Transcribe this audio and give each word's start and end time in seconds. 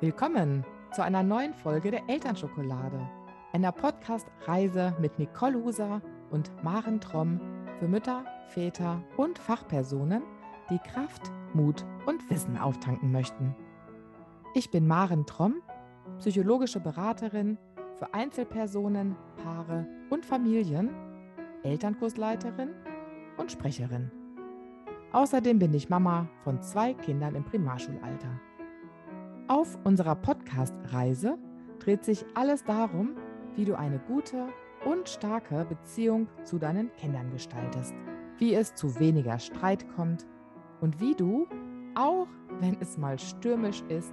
Willkommen 0.00 0.62
zu 0.92 1.02
einer 1.02 1.22
neuen 1.22 1.54
Folge 1.54 1.90
der 1.90 2.06
Elternschokolade, 2.06 3.00
einer 3.54 3.72
Podcast-Reise 3.72 4.94
mit 5.00 5.18
Nicole 5.18 5.56
Huser 5.56 6.02
und 6.30 6.52
Maren 6.62 7.00
Tromm 7.00 7.40
für 7.78 7.88
Mütter, 7.88 8.26
Väter 8.48 9.02
und 9.16 9.38
Fachpersonen, 9.38 10.22
die 10.68 10.78
Kraft, 10.78 11.32
Mut 11.54 11.86
und 12.04 12.28
Wissen 12.28 12.58
auftanken 12.58 13.10
möchten. 13.10 13.56
Ich 14.54 14.70
bin 14.70 14.86
Maren 14.86 15.24
Tromm, 15.24 15.62
psychologische 16.18 16.80
Beraterin 16.80 17.56
für 17.98 18.12
Einzelpersonen, 18.12 19.16
Paare 19.42 19.86
und 20.10 20.26
Familien, 20.26 20.90
Elternkursleiterin 21.62 22.70
und 23.38 23.50
Sprecherin. 23.50 24.10
Außerdem 25.12 25.58
bin 25.58 25.72
ich 25.72 25.88
Mama 25.88 26.28
von 26.44 26.60
zwei 26.60 26.92
Kindern 26.92 27.34
im 27.34 27.44
Primarschulalter. 27.44 28.40
Auf 29.48 29.78
unserer 29.84 30.16
Podcast-Reise 30.16 31.38
dreht 31.78 32.04
sich 32.04 32.24
alles 32.34 32.64
darum, 32.64 33.16
wie 33.54 33.64
du 33.64 33.78
eine 33.78 34.00
gute 34.00 34.48
und 34.84 35.08
starke 35.08 35.64
Beziehung 35.64 36.26
zu 36.42 36.58
deinen 36.58 36.90
Kindern 36.96 37.30
gestaltest, 37.30 37.94
wie 38.38 38.54
es 38.54 38.74
zu 38.74 38.98
weniger 38.98 39.38
Streit 39.38 39.86
kommt 39.94 40.26
und 40.80 41.00
wie 41.00 41.14
du, 41.14 41.46
auch 41.94 42.26
wenn 42.58 42.76
es 42.80 42.98
mal 42.98 43.20
stürmisch 43.20 43.82
ist, 43.88 44.12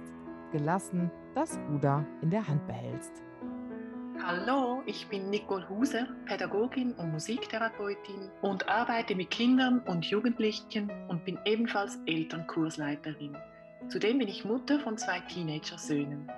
gelassen 0.52 1.10
das 1.34 1.58
Ruder 1.68 2.06
in 2.22 2.30
der 2.30 2.46
Hand 2.46 2.64
behältst. 2.68 3.24
Hallo, 4.22 4.82
ich 4.86 5.08
bin 5.08 5.30
Nicole 5.30 5.68
Huse, 5.68 6.06
Pädagogin 6.26 6.92
und 6.92 7.10
Musiktherapeutin 7.10 8.30
und 8.40 8.68
arbeite 8.68 9.16
mit 9.16 9.32
Kindern 9.32 9.80
und 9.80 10.04
Jugendlichen 10.04 10.92
und 11.08 11.24
bin 11.24 11.40
ebenfalls 11.44 11.98
Elternkursleiterin. 12.06 13.36
Zudem 13.88 14.18
bin 14.18 14.28
ich 14.28 14.44
Mutter 14.44 14.80
von 14.80 14.96
zwei 14.96 15.20
Teenager-Söhnen. 15.20 16.30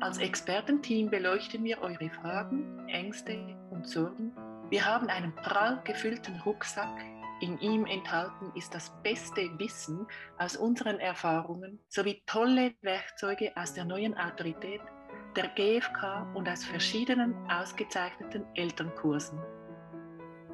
Als 0.00 0.18
Expertenteam 0.18 1.10
beleuchten 1.10 1.64
wir 1.64 1.80
eure 1.80 2.10
Fragen, 2.10 2.86
Ängste 2.88 3.38
und 3.70 3.86
Sorgen. 3.86 4.32
Wir 4.68 4.84
haben 4.84 5.08
einen 5.08 5.34
prall 5.34 5.80
gefüllten 5.84 6.40
Rucksack. 6.40 6.92
In 7.40 7.58
ihm 7.60 7.86
enthalten 7.86 8.52
ist 8.54 8.74
das 8.74 8.92
beste 9.02 9.42
Wissen 9.58 10.06
aus 10.38 10.56
unseren 10.56 11.00
Erfahrungen 11.00 11.78
sowie 11.88 12.22
tolle 12.26 12.74
Werkzeuge 12.82 13.52
aus 13.56 13.74
der 13.74 13.84
neuen 13.84 14.16
Autorität, 14.16 14.80
der 15.34 15.48
GfK 15.48 16.26
und 16.34 16.48
aus 16.48 16.64
verschiedenen 16.64 17.34
ausgezeichneten 17.50 18.44
Elternkursen. 18.54 19.38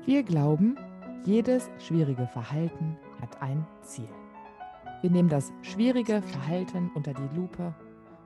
Wir 0.06 0.22
glauben, 0.22 0.77
jedes 1.25 1.70
schwierige 1.78 2.27
Verhalten 2.28 2.97
hat 3.20 3.42
ein 3.42 3.66
Ziel. 3.83 4.09
Wir 5.00 5.10
nehmen 5.10 5.28
das 5.28 5.52
schwierige 5.62 6.22
Verhalten 6.22 6.91
unter 6.92 7.14
die 7.14 7.36
Lupe 7.36 7.72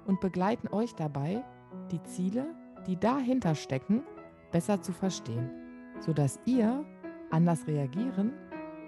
und 0.06 0.20
begleiten 0.20 0.68
euch 0.68 0.94
dabei, 0.94 1.44
die 1.90 2.02
Ziele, 2.04 2.54
die 2.86 2.98
dahinter 2.98 3.54
stecken, 3.54 4.02
besser 4.52 4.80
zu 4.80 4.92
verstehen, 4.92 5.50
sodass 6.00 6.40
ihr 6.46 6.82
anders 7.30 7.66
reagieren 7.66 8.32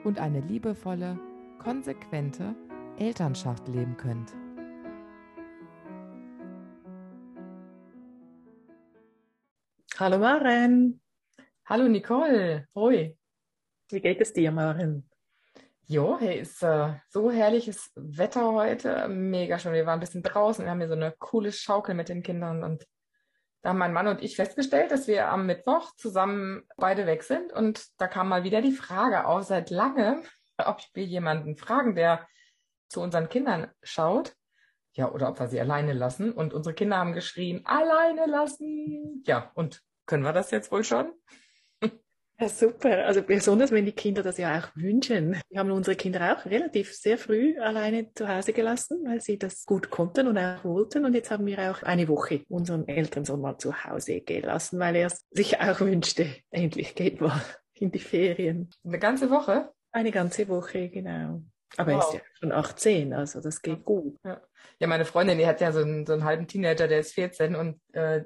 und 0.03 0.19
eine 0.19 0.41
liebevolle, 0.41 1.21
konsequente 1.59 2.55
Elternschaft 2.99 3.69
leben 3.69 3.99
könnt. 3.99 4.35
Hallo 9.99 10.19
Maren. 10.19 11.01
Hallo 11.67 11.87
Nicole. 11.87 12.67
Hoi. 12.75 13.15
Wie 13.91 14.01
geht 14.01 14.23
es 14.23 14.33
dir, 14.33 14.51
Maren? 14.51 15.09
Jo, 15.87 16.17
hey, 16.19 16.39
ist 16.41 16.63
äh, 16.63 16.95
so 17.11 17.31
herrliches 17.31 17.93
Wetter 17.95 18.53
heute. 18.53 19.07
Mega 19.07 19.59
schön. 19.59 19.75
Wir 19.75 19.85
waren 19.85 19.99
ein 19.99 20.01
bisschen 20.01 20.23
draußen. 20.23 20.65
Wir 20.65 20.71
haben 20.71 20.79
hier 20.79 20.89
so 20.89 20.95
eine 20.95 21.13
coole 21.19 21.53
Schaukel 21.53 21.95
mit 21.95 22.09
den 22.09 22.23
Kindern 22.23 22.65
und 22.65 22.87
da 23.61 23.71
haben 23.71 23.79
mein 23.79 23.93
Mann 23.93 24.09
und 24.09 24.23
ich 24.23 24.37
festgestellt, 24.37 24.91
dass 24.91 25.09
wir 25.09 25.29
am 25.29 25.45
Mittwoch 25.45 25.95
zusammen 25.97 26.63
beide 26.79 27.07
weg 27.07 27.23
sind. 27.23 27.53
Und 27.53 27.87
da 27.99 28.07
kam 28.07 28.31
mal 28.31 28.45
wieder 28.45 28.63
die 28.63 28.73
Frage 28.73 29.27
auf, 29.27 29.45
seit 29.45 29.69
langem, 29.69 30.23
ob 30.59 30.81
wir 30.95 31.05
jemanden 31.05 31.57
fragen, 31.57 31.95
der 31.95 32.27
zu 32.89 33.03
unseren 33.03 33.29
Kindern 33.29 33.71
schaut. 33.83 34.35
Ja, 34.93 35.11
oder 35.11 35.29
ob 35.29 35.39
wir 35.39 35.49
sie 35.49 35.61
alleine 35.61 35.93
lassen. 35.93 36.33
Und 36.33 36.55
unsere 36.55 36.75
Kinder 36.75 36.97
haben 36.97 37.13
geschrien, 37.13 37.61
alleine 37.67 38.25
lassen. 38.25 39.23
Ja, 39.27 39.51
und 39.55 39.83
können 40.07 40.25
wir 40.25 40.33
das 40.33 40.51
jetzt 40.51 40.73
wohl 40.73 40.85
schon? 40.85 41.13
Ja, 42.45 42.51
super. 42.51 43.07
Also 43.07 43.23
besonders, 43.23 43.71
wenn 43.71 43.87
die 43.87 43.93
Kinder 43.93 44.23
das 44.23 44.37
ja 44.37 44.59
auch 44.59 44.69
wünschen. 44.77 45.41
Wir 45.49 45.61
haben 45.61 45.71
unsere 45.71 45.97
Kinder 45.97 46.37
auch 46.37 46.45
relativ 46.45 46.95
sehr 46.95 47.17
früh 47.17 47.59
alleine 47.59 48.13
zu 48.13 48.29
Hause 48.29 48.53
gelassen, 48.53 49.03
weil 49.07 49.23
sie 49.23 49.39
das 49.39 49.65
gut 49.65 49.89
konnten 49.89 50.29
und 50.29 50.37
auch 50.37 50.63
wollten. 50.63 51.07
Und 51.07 51.15
jetzt 51.15 51.31
haben 51.31 51.47
wir 51.47 51.59
auch 51.71 51.83
eine 51.85 52.07
Woche 52.07 52.45
unseren 52.51 52.87
Elternsohn 52.87 53.41
mal 53.41 53.57
zu 53.57 53.85
Hause 53.85 54.21
gelassen, 54.21 54.79
weil 54.79 54.95
er 54.95 55.11
sich 55.31 55.59
auch 55.59 55.81
wünschte, 55.81 56.27
endlich 56.51 56.95
geht 56.95 57.23
mal 57.23 57.41
in 57.73 57.91
die 57.91 57.99
Ferien. 57.99 58.69
Eine 58.85 58.99
ganze 58.99 59.31
Woche? 59.31 59.73
Eine 59.91 60.11
ganze 60.11 60.47
Woche, 60.47 60.91
genau. 60.91 61.41
Aber 61.79 61.95
wow. 61.95 62.03
er 62.03 62.09
ist 62.09 62.15
ja 62.15 62.21
schon 62.41 62.53
18, 62.53 63.13
also 63.15 63.41
das 63.41 63.63
geht 63.63 63.87
gut. 63.87 64.19
Ja, 64.23 64.43
ja 64.81 64.87
meine 64.87 65.07
Freundin, 65.07 65.39
die 65.39 65.47
hat 65.47 65.63
ja 65.63 65.73
so 65.73 65.81
einen, 65.81 66.05
so 66.05 66.13
einen 66.13 66.25
halben 66.25 66.47
Teenager, 66.47 66.89
der 66.89 66.99
ist 66.99 67.15
14 67.15 67.57
und 67.57 67.81
äh, 67.95 68.25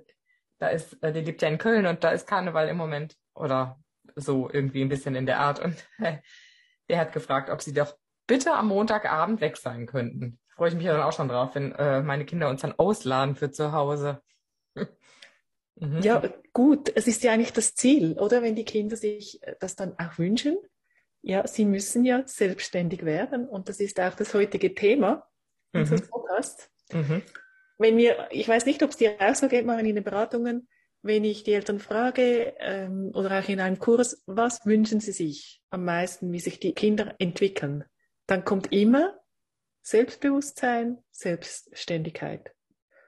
da 0.58 0.70
ist, 0.70 1.00
äh, 1.04 1.12
die 1.12 1.20
lebt 1.20 1.40
ja 1.40 1.46
in 1.46 1.58
Köln 1.58 1.86
und 1.86 2.02
da 2.02 2.10
ist 2.10 2.26
Karneval 2.26 2.68
im 2.68 2.78
Moment. 2.78 3.14
Oder 3.36 3.78
so 4.20 4.50
irgendwie 4.50 4.82
ein 4.82 4.88
bisschen 4.88 5.14
in 5.14 5.26
der 5.26 5.40
Art. 5.40 5.60
Und 5.60 5.76
der 6.88 6.98
hat 6.98 7.12
gefragt, 7.12 7.50
ob 7.50 7.62
sie 7.62 7.72
doch 7.72 7.96
bitte 8.26 8.52
am 8.52 8.68
Montagabend 8.68 9.40
weg 9.40 9.56
sein 9.56 9.86
könnten. 9.86 10.38
Freue 10.54 10.68
ich 10.68 10.74
mich 10.74 10.84
ja 10.84 10.92
dann 10.92 11.02
auch 11.02 11.12
schon 11.12 11.28
drauf, 11.28 11.54
wenn 11.54 11.72
äh, 11.72 12.02
meine 12.02 12.24
Kinder 12.24 12.48
uns 12.48 12.62
dann 12.62 12.74
ausladen 12.76 13.36
für 13.36 13.50
zu 13.50 13.72
Hause. 13.72 14.20
mhm. 15.76 16.00
Ja, 16.02 16.22
gut. 16.52 16.92
Es 16.94 17.06
ist 17.06 17.22
ja 17.22 17.32
eigentlich 17.32 17.52
das 17.52 17.74
Ziel, 17.74 18.18
oder? 18.18 18.42
Wenn 18.42 18.56
die 18.56 18.64
Kinder 18.64 18.96
sich 18.96 19.40
das 19.60 19.76
dann 19.76 19.98
auch 19.98 20.18
wünschen. 20.18 20.58
Ja, 21.22 21.46
sie 21.46 21.64
müssen 21.64 22.04
ja 22.04 22.22
selbstständig 22.26 23.04
werden. 23.04 23.48
Und 23.48 23.68
das 23.68 23.80
ist 23.80 24.00
auch 24.00 24.14
das 24.14 24.34
heutige 24.34 24.74
Thema 24.74 25.26
unseres 25.72 26.02
mhm. 26.02 26.10
Podcasts. 26.10 26.70
Mhm. 26.92 27.22
Wenn 27.78 27.96
wir, 27.96 28.28
ich 28.30 28.48
weiß 28.48 28.66
nicht, 28.66 28.82
ob 28.82 28.90
es 28.90 28.96
dir 28.96 29.16
auch 29.20 29.34
so 29.34 29.48
geht, 29.48 29.64
mal 29.64 29.78
in 29.78 29.94
den 29.94 30.04
Beratungen, 30.04 30.68
wenn 31.03 31.25
ich 31.25 31.44
die 31.44 31.53
Eltern 31.53 31.78
frage 31.78 32.54
ähm, 32.59 33.10
oder 33.14 33.38
auch 33.38 33.48
in 33.48 33.60
einem 33.60 33.78
Kurs, 33.78 34.22
was 34.26 34.64
wünschen 34.66 35.00
sie 35.00 35.12
sich 35.12 35.62
am 35.70 35.84
meisten, 35.84 36.32
wie 36.32 36.41
sich 36.41 36.60
die 36.60 36.75
Kinder 36.75 37.14
entwickeln, 37.19 37.84
dann 38.26 38.44
kommt 38.44 38.72
immer 38.72 39.19
Selbstbewusstsein, 39.82 40.98
Selbstständigkeit. 41.10 42.53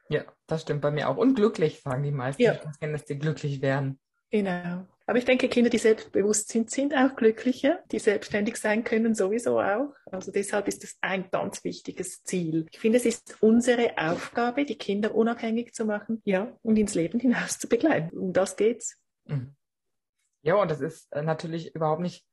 Ja, 0.08 0.24
das 0.46 0.62
stimmt 0.62 0.80
bei 0.80 0.90
mir 0.90 1.08
auch. 1.08 1.16
Und 1.16 1.34
glücklich, 1.34 1.80
sagen 1.82 2.02
die 2.02 2.10
meisten. 2.10 2.42
Ja. 2.42 2.54
Ich 2.54 2.80
kann, 2.80 2.92
dass 2.92 3.04
die 3.04 3.18
glücklich 3.18 3.60
werden. 3.62 4.00
Genau. 4.30 4.86
Aber 5.10 5.18
ich 5.18 5.24
denke, 5.24 5.48
Kinder, 5.48 5.70
die 5.70 5.78
selbstbewusst 5.78 6.50
sind, 6.50 6.70
sind 6.70 6.94
auch 6.94 7.16
glücklicher, 7.16 7.80
die 7.90 7.98
selbstständig 7.98 8.58
sein 8.58 8.84
können 8.84 9.16
sowieso 9.16 9.60
auch. 9.60 9.92
Also 10.06 10.30
deshalb 10.30 10.68
ist 10.68 10.84
das 10.84 10.98
ein 11.00 11.28
ganz 11.32 11.64
wichtiges 11.64 12.22
Ziel. 12.22 12.66
Ich 12.70 12.78
finde, 12.78 12.98
es 12.98 13.06
ist 13.06 13.36
unsere 13.42 13.98
Aufgabe, 13.98 14.64
die 14.64 14.78
Kinder 14.78 15.12
unabhängig 15.12 15.74
zu 15.74 15.84
machen, 15.84 16.22
ja, 16.24 16.56
und 16.62 16.76
ins 16.76 16.94
Leben 16.94 17.18
hinaus 17.18 17.58
zu 17.58 17.68
begleiten. 17.68 18.16
Um 18.16 18.32
das 18.32 18.54
geht's. 18.54 19.00
Mhm. 19.24 19.56
Ja, 20.42 20.54
und 20.54 20.70
das 20.70 20.80
ist 20.80 21.12
äh, 21.12 21.22
natürlich 21.22 21.74
überhaupt 21.74 22.02
nicht 22.02 22.24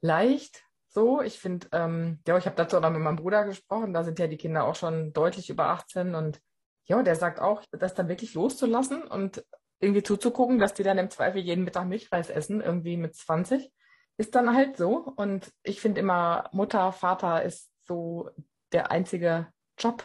leicht, 0.00 0.64
so. 0.88 1.22
Ich 1.22 1.38
finde, 1.38 1.68
ähm, 1.70 2.18
ja, 2.26 2.36
ich 2.36 2.46
habe 2.46 2.56
dazu 2.56 2.78
auch 2.78 2.90
mit 2.90 3.00
meinem 3.00 3.14
Bruder 3.14 3.44
gesprochen, 3.44 3.94
da 3.94 4.02
sind 4.02 4.18
ja 4.18 4.26
die 4.26 4.38
Kinder 4.38 4.64
auch 4.64 4.74
schon 4.74 5.12
deutlich 5.12 5.50
über 5.50 5.66
18 5.66 6.16
und 6.16 6.40
ja, 6.86 7.00
der 7.00 7.14
sagt 7.14 7.38
auch, 7.38 7.62
das 7.70 7.94
dann 7.94 8.08
wirklich 8.08 8.34
loszulassen 8.34 9.04
und 9.04 9.44
irgendwie 9.80 10.02
zuzugucken, 10.02 10.58
dass 10.58 10.74
die 10.74 10.82
dann 10.82 10.98
im 10.98 11.10
Zweifel 11.10 11.40
jeden 11.40 11.64
Mittag 11.64 11.86
Milchreis 11.86 12.30
essen, 12.30 12.60
irgendwie 12.60 12.96
mit 12.96 13.14
20. 13.14 13.72
Ist 14.16 14.34
dann 14.34 14.54
halt 14.54 14.76
so. 14.76 15.12
Und 15.16 15.52
ich 15.62 15.80
finde 15.80 16.00
immer, 16.00 16.48
Mutter, 16.52 16.92
Vater 16.92 17.42
ist 17.42 17.70
so 17.84 18.30
der 18.72 18.90
einzige 18.90 19.46
Job, 19.78 20.04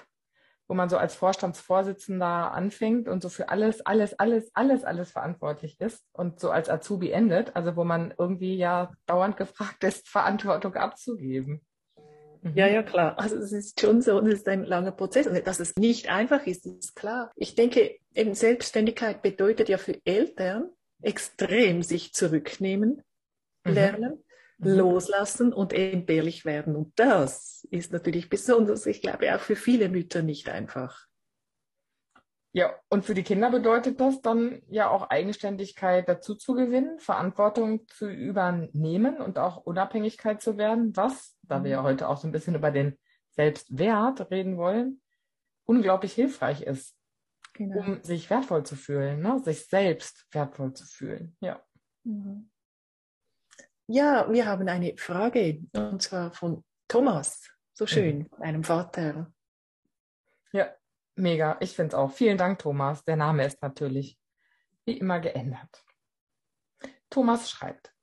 wo 0.67 0.75
man 0.75 0.89
so 0.89 0.97
als 0.97 1.15
Vorstandsvorsitzender 1.15 2.51
anfängt 2.51 3.07
und 3.07 3.23
so 3.23 3.29
für 3.29 3.49
alles, 3.49 3.85
alles, 3.85 4.19
alles, 4.19 4.51
alles, 4.53 4.83
alles 4.83 5.11
verantwortlich 5.11 5.79
ist 5.79 6.05
und 6.13 6.39
so 6.39 6.51
als 6.51 6.69
Azubi 6.69 7.11
endet. 7.11 7.55
Also 7.55 7.75
wo 7.75 7.83
man 7.83 8.13
irgendwie 8.17 8.55
ja 8.55 8.91
dauernd 9.07 9.37
gefragt 9.37 9.83
ist, 9.83 10.07
Verantwortung 10.07 10.75
abzugeben. 10.75 11.65
Ja, 12.55 12.67
ja, 12.67 12.83
klar. 12.83 13.17
Also 13.17 13.37
es 13.37 13.51
ist 13.51 13.79
schon 13.79 14.01
so, 14.01 14.19
das 14.19 14.33
ist 14.33 14.47
ein 14.47 14.65
langer 14.65 14.91
Prozess. 14.91 15.27
Und 15.27 15.47
dass 15.47 15.59
es 15.59 15.75
nicht 15.75 16.09
einfach 16.09 16.45
ist, 16.45 16.65
ist 16.65 16.95
klar. 16.95 17.31
Ich 17.35 17.55
denke, 17.55 17.97
eben 18.13 18.33
Selbstständigkeit 18.33 19.21
bedeutet 19.21 19.69
ja 19.69 19.77
für 19.77 19.99
Eltern 20.05 20.69
extrem 21.01 21.83
sich 21.83 22.13
zurücknehmen, 22.13 23.01
mhm. 23.63 23.73
lernen, 23.73 24.23
mhm. 24.57 24.77
loslassen 24.77 25.53
und 25.53 25.73
entbehrlich 25.73 26.45
werden. 26.45 26.75
Und 26.75 26.91
das 26.97 27.65
ist 27.71 27.93
natürlich 27.93 28.29
besonders, 28.29 28.85
ich 28.85 29.01
glaube, 29.01 29.33
auch 29.35 29.39
für 29.39 29.55
viele 29.55 29.89
Mütter 29.89 30.21
nicht 30.21 30.49
einfach. 30.49 31.07
Ja, 32.55 32.75
und 32.87 33.03
für 33.03 33.15
die 33.15 33.23
Kinder 33.23 33.49
bedeutet 33.49 33.99
das 33.99 34.21
dann 34.21 34.61
ja 34.67 34.87
auch 34.89 35.09
Eigenständigkeit 35.09 36.07
dazu 36.07 36.35
zu 36.35 36.53
gewinnen, 36.53 36.99
Verantwortung 36.99 37.87
zu 37.87 38.07
übernehmen 38.07 39.17
und 39.17 39.39
auch 39.39 39.57
Unabhängigkeit 39.57 40.39
zu 40.39 40.55
werden, 40.55 40.95
was, 40.95 41.35
da 41.41 41.63
wir 41.63 41.71
ja 41.71 41.81
mhm. 41.81 41.85
heute 41.85 42.07
auch 42.07 42.17
so 42.17 42.27
ein 42.27 42.31
bisschen 42.31 42.53
über 42.53 42.69
den 42.69 42.99
Selbstwert 43.31 44.29
reden 44.29 44.57
wollen, 44.57 45.01
unglaublich 45.65 46.13
hilfreich 46.13 46.61
ist, 46.61 46.95
Genau. 47.53 47.79
um 47.79 48.03
sich 48.03 48.29
wertvoll 48.29 48.65
zu 48.65 48.75
fühlen, 48.75 49.21
ne? 49.21 49.39
sich 49.39 49.67
selbst 49.67 50.25
wertvoll 50.31 50.73
zu 50.73 50.85
fühlen. 50.85 51.35
Ja. 51.39 51.63
Mhm. 52.03 52.49
Ja, 53.87 54.31
wir 54.31 54.47
haben 54.47 54.67
eine 54.67 54.97
Frage 54.97 55.61
und 55.73 56.01
zwar 56.01 56.31
von 56.31 56.63
Thomas. 56.87 57.49
So 57.73 57.85
schön, 57.85 58.29
einem 58.39 58.63
Vater. 58.63 59.31
Ja, 60.51 60.73
mega. 61.15 61.57
Ich 61.59 61.75
finde 61.75 61.89
es 61.89 61.93
auch. 61.95 62.11
Vielen 62.11 62.37
Dank, 62.37 62.59
Thomas. 62.59 63.03
Der 63.05 63.15
Name 63.15 63.45
ist 63.45 63.61
natürlich 63.61 64.19
wie 64.85 64.97
immer 64.97 65.19
geändert. 65.19 65.83
Thomas 67.09 67.49
schreibt, 67.49 67.93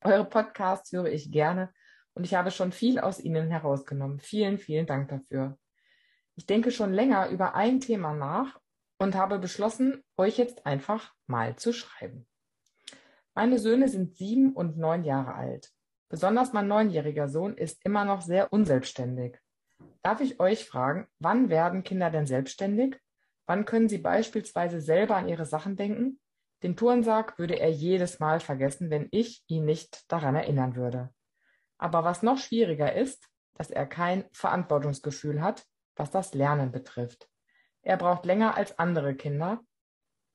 eure 0.00 0.24
Podcasts 0.24 0.92
höre 0.92 1.06
ich 1.06 1.32
gerne 1.32 1.72
und 2.14 2.24
ich 2.24 2.34
habe 2.34 2.50
schon 2.50 2.72
viel 2.72 2.98
aus 3.00 3.20
ihnen 3.20 3.50
herausgenommen. 3.50 4.20
Vielen, 4.20 4.58
vielen 4.58 4.86
Dank 4.86 5.08
dafür. 5.08 5.58
Ich 6.36 6.46
denke 6.46 6.70
schon 6.70 6.92
länger 6.92 7.28
über 7.30 7.54
ein 7.54 7.80
Thema 7.80 8.14
nach 8.14 8.58
und 8.98 9.14
habe 9.14 9.38
beschlossen, 9.38 10.02
euch 10.16 10.38
jetzt 10.38 10.66
einfach 10.66 11.12
mal 11.26 11.56
zu 11.56 11.72
schreiben. 11.72 12.26
Meine 13.34 13.58
Söhne 13.58 13.88
sind 13.88 14.14
sieben 14.14 14.52
und 14.52 14.78
neun 14.78 15.04
Jahre 15.04 15.34
alt. 15.34 15.70
Besonders 16.08 16.52
mein 16.52 16.68
neunjähriger 16.68 17.28
Sohn 17.28 17.56
ist 17.56 17.84
immer 17.84 18.04
noch 18.04 18.20
sehr 18.20 18.52
unselbstständig. 18.52 19.40
Darf 20.02 20.20
ich 20.20 20.38
euch 20.38 20.66
fragen, 20.66 21.08
wann 21.18 21.48
werden 21.48 21.82
Kinder 21.82 22.10
denn 22.10 22.26
selbstständig? 22.26 23.00
Wann 23.46 23.64
können 23.64 23.88
sie 23.88 23.98
beispielsweise 23.98 24.80
selber 24.80 25.16
an 25.16 25.28
ihre 25.28 25.46
Sachen 25.46 25.76
denken? 25.76 26.20
Den 26.62 26.76
Turnsack 26.76 27.38
würde 27.38 27.58
er 27.58 27.70
jedes 27.70 28.20
Mal 28.20 28.40
vergessen, 28.40 28.90
wenn 28.90 29.08
ich 29.10 29.44
ihn 29.46 29.64
nicht 29.64 30.10
daran 30.10 30.34
erinnern 30.34 30.76
würde. 30.76 31.12
Aber 31.78 32.04
was 32.04 32.22
noch 32.22 32.38
schwieriger 32.38 32.94
ist, 32.94 33.28
dass 33.54 33.70
er 33.70 33.86
kein 33.86 34.24
Verantwortungsgefühl 34.32 35.42
hat, 35.42 35.64
was 35.96 36.10
das 36.10 36.34
Lernen 36.34 36.72
betrifft. 36.72 37.28
Er 37.82 37.96
braucht 37.96 38.24
länger 38.24 38.56
als 38.56 38.78
andere 38.78 39.14
Kinder, 39.14 39.60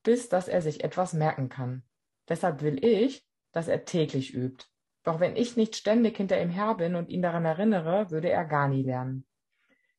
bis 0.02 0.28
dass 0.28 0.48
er 0.48 0.62
sich 0.62 0.84
etwas 0.84 1.12
merken 1.12 1.48
kann. 1.48 1.84
Deshalb 2.28 2.62
will 2.62 2.84
ich, 2.84 3.26
dass 3.52 3.68
er 3.68 3.84
täglich 3.84 4.34
übt. 4.34 4.66
Doch 5.02 5.20
wenn 5.20 5.36
ich 5.36 5.56
nicht 5.56 5.76
ständig 5.76 6.16
hinter 6.16 6.40
ihm 6.40 6.50
her 6.50 6.74
bin 6.74 6.94
und 6.94 7.08
ihn 7.08 7.22
daran 7.22 7.44
erinnere, 7.44 8.10
würde 8.10 8.30
er 8.30 8.44
gar 8.44 8.68
nie 8.68 8.82
lernen. 8.82 9.26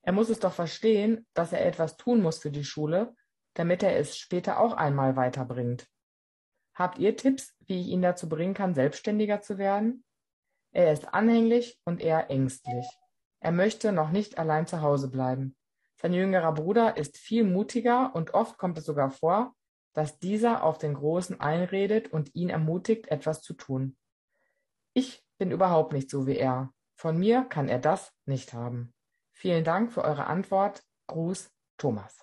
Er 0.03 0.13
muss 0.13 0.30
es 0.30 0.39
doch 0.39 0.53
verstehen, 0.53 1.27
dass 1.33 1.53
er 1.53 1.65
etwas 1.65 1.98
tun 1.98 2.21
muss 2.21 2.39
für 2.39 2.51
die 2.51 2.65
Schule, 2.65 3.15
damit 3.53 3.83
er 3.83 3.98
es 3.98 4.18
später 4.18 4.59
auch 4.59 4.74
einmal 4.74 5.15
weiterbringt. 5.15 5.88
Habt 6.74 6.98
ihr 7.00 7.15
Tipps, 7.15 7.56
wie 7.59 7.81
ich 7.81 7.88
ihn 7.88 8.01
dazu 8.01 8.27
bringen 8.30 8.53
kann, 8.53 8.74
selbstständiger 8.74 9.42
zu 9.42 9.57
werden? 9.57 10.03
Er 10.71 10.92
ist 10.92 11.13
anhänglich 11.13 11.80
und 11.83 12.01
eher 12.01 12.30
ängstlich. 12.30 12.88
Er 13.39 13.51
möchte 13.51 13.92
noch 13.92 14.12
nicht 14.12 14.38
allein 14.38 14.68
zu 14.68 14.81
Hause 14.81 15.09
bleiben. 15.09 15.56
Sein 16.01 16.13
jüngerer 16.13 16.53
Bruder 16.53 16.98
ist 16.98 17.18
viel 17.18 17.44
mutiger 17.44 18.15
und 18.15 18.33
oft 18.33 18.57
kommt 18.57 18.77
es 18.77 18.86
sogar 18.86 19.12
vor, 19.12 19.53
dass 19.94 20.19
dieser 20.19 20.63
auf 20.63 20.77
den 20.77 20.94
Großen 20.94 21.39
einredet 21.39 22.12
und 22.12 22.33
ihn 22.33 22.50
ermutigt, 22.50 23.07
etwas 23.09 23.42
zu 23.42 23.53
tun. 23.53 23.98
Ich 24.94 25.24
bin 25.38 25.51
überhaupt 25.51 25.94
nicht 25.94 26.09
so 26.09 26.25
wie 26.25 26.38
er. 26.38 26.74
Von 26.95 27.18
mir 27.18 27.44
kann 27.44 27.68
er 27.68 27.80
das 27.80 28.13
nicht 28.25 28.53
haben. 28.53 28.94
Vielen 29.41 29.63
Dank 29.63 29.91
für 29.91 30.03
eure 30.03 30.27
Antwort. 30.27 30.83
Gruß, 31.07 31.49
Thomas. 31.75 32.15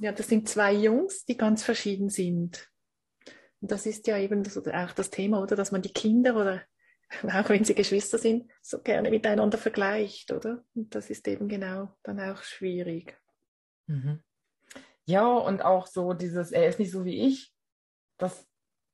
Ja, 0.00 0.10
das 0.10 0.26
sind 0.26 0.48
zwei 0.48 0.72
Jungs, 0.72 1.24
die 1.24 1.36
ganz 1.36 1.62
verschieden 1.62 2.10
sind. 2.10 2.68
Und 3.60 3.70
das 3.70 3.86
ist 3.86 4.08
ja 4.08 4.18
eben 4.18 4.42
das, 4.42 4.58
auch 4.58 4.92
das 4.92 5.10
Thema, 5.10 5.40
oder? 5.40 5.54
Dass 5.54 5.70
man 5.70 5.80
die 5.80 5.92
Kinder 5.92 6.34
oder 6.34 6.62
auch 7.22 7.48
wenn 7.48 7.62
sie 7.62 7.76
Geschwister 7.76 8.18
sind, 8.18 8.50
so 8.60 8.80
gerne 8.82 9.08
miteinander 9.08 9.56
vergleicht, 9.56 10.32
oder? 10.32 10.64
Und 10.74 10.96
das 10.96 11.10
ist 11.10 11.28
eben 11.28 11.46
genau 11.46 11.96
dann 12.02 12.18
auch 12.18 12.42
schwierig. 12.42 13.16
Mhm. 13.86 14.20
Ja, 15.04 15.28
und 15.28 15.62
auch 15.62 15.86
so 15.86 16.12
dieses, 16.12 16.50
er 16.50 16.68
ist 16.68 16.80
nicht 16.80 16.90
so 16.90 17.04
wie 17.04 17.24
ich, 17.28 17.54
das 18.16 18.48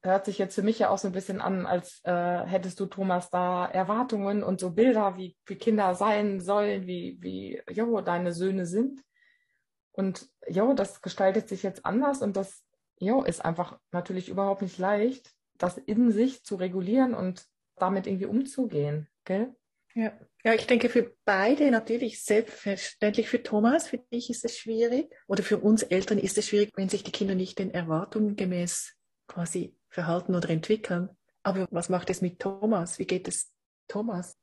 hört 0.05 0.27
sich 0.27 0.39
jetzt 0.39 0.55
für 0.55 0.63
mich 0.63 0.79
ja 0.79 0.91
auch 0.91 0.99
so 0.99 1.09
ein 1.09 1.13
bisschen 1.13 1.41
an, 1.41 1.67
als 1.67 2.01
äh, 2.05 2.47
hättest 2.47 2.79
du, 2.79 2.87
Thomas, 2.87 3.31
da 3.31 3.67
Erwartungen 3.67 4.43
und 4.43 4.61
so 4.61 4.71
Bilder, 4.71 5.17
wie, 5.17 5.37
wie 5.47 5.57
Kinder 5.57 5.95
sein 5.95 6.41
sollen, 6.41 6.87
wie, 6.87 7.17
wie 7.21 7.63
jo, 7.71 8.01
deine 8.01 8.33
Söhne 8.33 8.67
sind. 8.67 9.03
Und 9.93 10.29
jo, 10.49 10.75
das 10.75 11.01
gestaltet 11.01 11.49
sich 11.49 11.63
jetzt 11.63 11.87
anders 11.87 12.21
und 12.21 12.37
das 12.37 12.65
jo, 12.99 13.23
ist 13.23 13.45
einfach 13.45 13.79
natürlich 13.93 14.29
überhaupt 14.29 14.63
nicht 14.63 14.79
leicht, 14.79 15.33
das 15.59 15.79
in 15.79 16.11
sich 16.13 16.45
zu 16.45 16.57
regulieren 16.57 17.15
und 17.15 17.47
damit 17.77 18.07
irgendwie 18.07 18.27
umzugehen, 18.27 19.09
gell? 19.25 19.55
Ja. 19.95 20.13
ja, 20.43 20.55
ich 20.55 20.67
denke 20.67 20.89
für 20.89 21.15
beide 21.25 21.71
natürlich 21.71 22.25
selbstverständlich. 22.25 23.29
Für 23.29 23.43
Thomas, 23.45 23.87
für 23.87 23.99
dich 23.99 24.29
ist 24.29 24.45
es 24.45 24.59
schwierig 24.59 25.15
oder 25.29 25.45
für 25.45 25.59
uns 25.59 25.85
Eltern 25.85 26.19
ist 26.19 26.37
es 26.37 26.49
schwierig, 26.49 26.73
wenn 26.75 26.89
sich 26.89 27.05
die 27.05 27.13
Kinder 27.13 27.37
nicht 27.37 27.61
den 27.61 27.73
Erwartungen 27.73 28.35
gemäß 28.35 28.97
quasi 29.29 29.77
verhalten 29.95 30.35
oder 30.35 30.51
entwickeln. 30.51 31.09
Aber 31.43 31.67
was 31.71 31.89
macht 31.89 32.11
es 32.11 32.21
mit 32.21 32.41
Thomas? 32.41 32.99
Wie 32.99 33.07
geht 33.07 33.29
es 33.29 33.53
Thomas? 33.89 34.37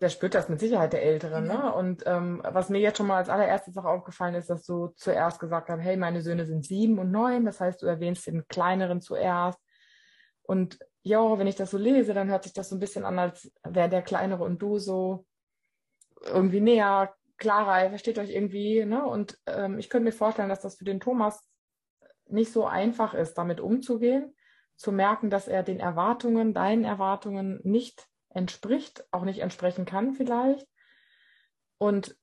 Der 0.00 0.08
spürt 0.08 0.34
das 0.34 0.48
mit 0.48 0.58
Sicherheit, 0.58 0.94
der 0.94 1.02
Ältere. 1.02 1.34
Ja. 1.34 1.40
Ne? 1.40 1.74
Und 1.74 2.02
ähm, 2.06 2.40
was 2.42 2.70
mir 2.70 2.78
jetzt 2.80 2.96
schon 2.96 3.06
mal 3.06 3.18
als 3.18 3.28
allererstes 3.28 3.76
auch 3.76 3.84
aufgefallen 3.84 4.34
ist, 4.34 4.48
dass 4.48 4.64
du 4.64 4.88
zuerst 4.96 5.38
gesagt 5.38 5.68
hast, 5.68 5.80
hey, 5.80 5.96
meine 5.96 6.22
Söhne 6.22 6.46
sind 6.46 6.64
sieben 6.64 6.98
und 6.98 7.10
neun. 7.10 7.44
Das 7.44 7.60
heißt, 7.60 7.82
du 7.82 7.86
erwähnst 7.86 8.26
den 8.26 8.46
kleineren 8.48 9.02
zuerst. 9.02 9.58
Und 10.42 10.78
ja, 11.02 11.38
wenn 11.38 11.46
ich 11.46 11.56
das 11.56 11.70
so 11.70 11.78
lese, 11.78 12.14
dann 12.14 12.30
hört 12.30 12.44
sich 12.44 12.54
das 12.54 12.70
so 12.70 12.76
ein 12.76 12.80
bisschen 12.80 13.04
an, 13.04 13.18
als 13.18 13.52
wäre 13.62 13.90
der 13.90 14.02
Kleinere 14.02 14.42
und 14.44 14.60
du 14.62 14.78
so 14.78 15.26
irgendwie 16.22 16.60
näher, 16.60 17.14
klarer, 17.36 17.84
ihr 17.84 17.88
versteht 17.90 18.18
euch 18.18 18.30
irgendwie. 18.30 18.84
Ne? 18.86 19.04
Und 19.04 19.38
ähm, 19.46 19.78
ich 19.78 19.90
könnte 19.90 20.04
mir 20.04 20.12
vorstellen, 20.12 20.48
dass 20.48 20.60
das 20.60 20.76
für 20.76 20.84
den 20.84 21.00
Thomas 21.00 21.46
nicht 22.26 22.52
so 22.52 22.64
einfach 22.64 23.12
ist, 23.12 23.34
damit 23.34 23.60
umzugehen, 23.60 24.34
zu 24.80 24.92
merken, 24.92 25.28
dass 25.28 25.46
er 25.46 25.62
den 25.62 25.78
Erwartungen, 25.78 26.54
deinen 26.54 26.84
Erwartungen 26.84 27.60
nicht 27.64 28.08
entspricht, 28.30 29.04
auch 29.10 29.24
nicht 29.24 29.40
entsprechen 29.40 29.84
kann 29.84 30.14
vielleicht. 30.14 30.66
Und 31.76 32.16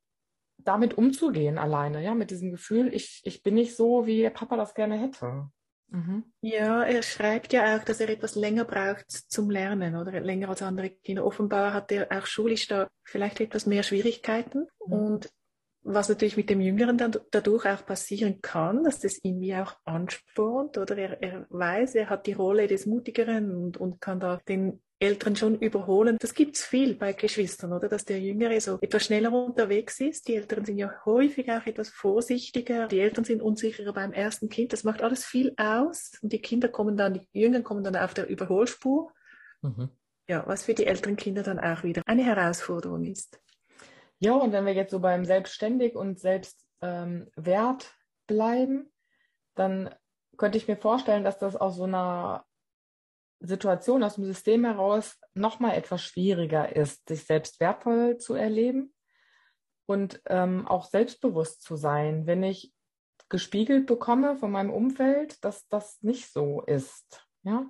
damit 0.57 0.97
umzugehen 0.97 1.59
alleine, 1.59 2.03
ja, 2.03 2.15
mit 2.15 2.31
diesem 2.31 2.49
Gefühl, 2.49 2.91
ich, 2.91 3.21
ich 3.25 3.43
bin 3.43 3.53
nicht 3.53 3.75
so, 3.75 4.07
wie 4.07 4.27
Papa 4.31 4.57
das 4.57 4.73
gerne 4.73 4.97
hätte. 4.99 5.49
Mhm. 5.89 6.33
Ja, 6.41 6.83
er 6.83 7.03
schreibt 7.03 7.53
ja 7.53 7.77
auch, 7.77 7.83
dass 7.83 7.99
er 7.99 8.09
etwas 8.09 8.33
länger 8.33 8.65
braucht 8.65 9.09
zum 9.11 9.51
Lernen 9.51 9.95
oder 9.95 10.19
länger 10.19 10.49
als 10.49 10.63
andere 10.63 10.89
Kinder. 10.89 11.25
Offenbar 11.25 11.73
hat 11.73 11.91
er 11.91 12.07
auch 12.11 12.25
schulisch 12.25 12.67
da 12.67 12.89
vielleicht 13.03 13.39
etwas 13.39 13.67
mehr 13.67 13.83
Schwierigkeiten. 13.83 14.67
Mhm. 14.85 14.93
Und 14.93 15.29
was 15.87 16.09
natürlich 16.09 16.35
mit 16.37 16.49
dem 16.49 16.59
Jüngeren 16.59 16.97
dann 16.97 17.15
dadurch 17.31 17.65
auch 17.65 17.85
passieren 17.85 18.41
kann, 18.41 18.83
dass 18.83 18.99
das 18.99 19.23
ihn 19.23 19.39
wie 19.39 19.55
auch 19.55 19.75
anspornt 19.85 20.77
oder 20.77 20.97
er, 20.97 21.21
er 21.23 21.45
weiß, 21.49 21.95
er 21.95 22.09
hat 22.09 22.27
die 22.27 22.33
Rolle 22.33 22.67
des 22.67 22.85
Mutigeren 22.85 23.55
und, 23.55 23.77
und 23.77 24.01
kann 24.01 24.19
da 24.19 24.41
den 24.47 24.81
Eltern 24.99 25.35
schon 25.35 25.59
überholen. 25.59 26.17
Das 26.19 26.33
gibt's 26.33 26.65
viel 26.65 26.95
bei 26.95 27.13
Geschwistern, 27.13 27.71
oder? 27.71 27.87
Dass 27.87 28.03
der 28.03 28.19
Jüngere 28.19 28.59
so 28.59 28.79
etwas 28.81 29.05
schneller 29.05 29.31
unterwegs 29.31 29.99
ist. 30.01 30.27
Die 30.27 30.35
Eltern 30.35 30.65
sind 30.65 30.77
ja 30.77 30.91
häufig 31.05 31.49
auch 31.51 31.65
etwas 31.65 31.89
vorsichtiger. 31.89 32.87
Die 32.87 32.99
Eltern 32.99 33.23
sind 33.23 33.41
unsicherer 33.41 33.93
beim 33.93 34.11
ersten 34.11 34.49
Kind. 34.49 34.73
Das 34.73 34.83
macht 34.83 35.01
alles 35.01 35.23
viel 35.23 35.53
aus. 35.57 36.13
Und 36.21 36.33
die 36.33 36.41
Kinder 36.41 36.67
kommen 36.67 36.97
dann, 36.97 37.13
die 37.13 37.27
Jüngeren 37.39 37.63
kommen 37.63 37.83
dann 37.83 37.95
auf 37.95 38.13
der 38.13 38.27
Überholspur. 38.27 39.11
Mhm. 39.61 39.89
Ja, 40.27 40.43
was 40.47 40.65
für 40.65 40.73
die 40.73 40.87
älteren 40.87 41.15
Kinder 41.15 41.43
dann 41.43 41.59
auch 41.59 41.83
wieder 41.83 42.01
eine 42.05 42.23
Herausforderung 42.23 43.05
ist. 43.05 43.39
Ja, 44.19 44.33
und 44.33 44.51
wenn 44.51 44.65
wir 44.65 44.73
jetzt 44.73 44.91
so 44.91 44.99
beim 44.99 45.25
Selbstständig 45.25 45.95
und 45.95 46.19
Selbstwert 46.19 46.65
ähm, 46.81 47.31
bleiben, 48.25 48.91
dann 49.55 49.93
könnte 50.37 50.57
ich 50.57 50.67
mir 50.67 50.77
vorstellen, 50.77 51.23
dass 51.23 51.37
das 51.37 51.55
aus 51.55 51.75
so 51.75 51.83
einer 51.83 52.45
Situation 53.39 54.03
aus 54.03 54.15
dem 54.15 54.25
System 54.25 54.65
heraus 54.65 55.19
nochmal 55.33 55.75
etwas 55.75 56.01
schwieriger 56.01 56.75
ist, 56.75 57.07
sich 57.07 57.25
selbst 57.25 57.59
wertvoll 57.59 58.17
zu 58.17 58.33
erleben 58.33 58.93
und 59.85 60.21
ähm, 60.25 60.67
auch 60.67 60.85
selbstbewusst 60.85 61.61
zu 61.61 61.75
sein, 61.75 62.25
wenn 62.25 62.43
ich 62.43 62.73
gespiegelt 63.29 63.85
bekomme 63.85 64.37
von 64.37 64.51
meinem 64.51 64.71
Umfeld, 64.71 65.43
dass 65.43 65.67
das 65.67 66.01
nicht 66.01 66.31
so 66.31 66.61
ist. 66.61 67.27
Ja. 67.43 67.69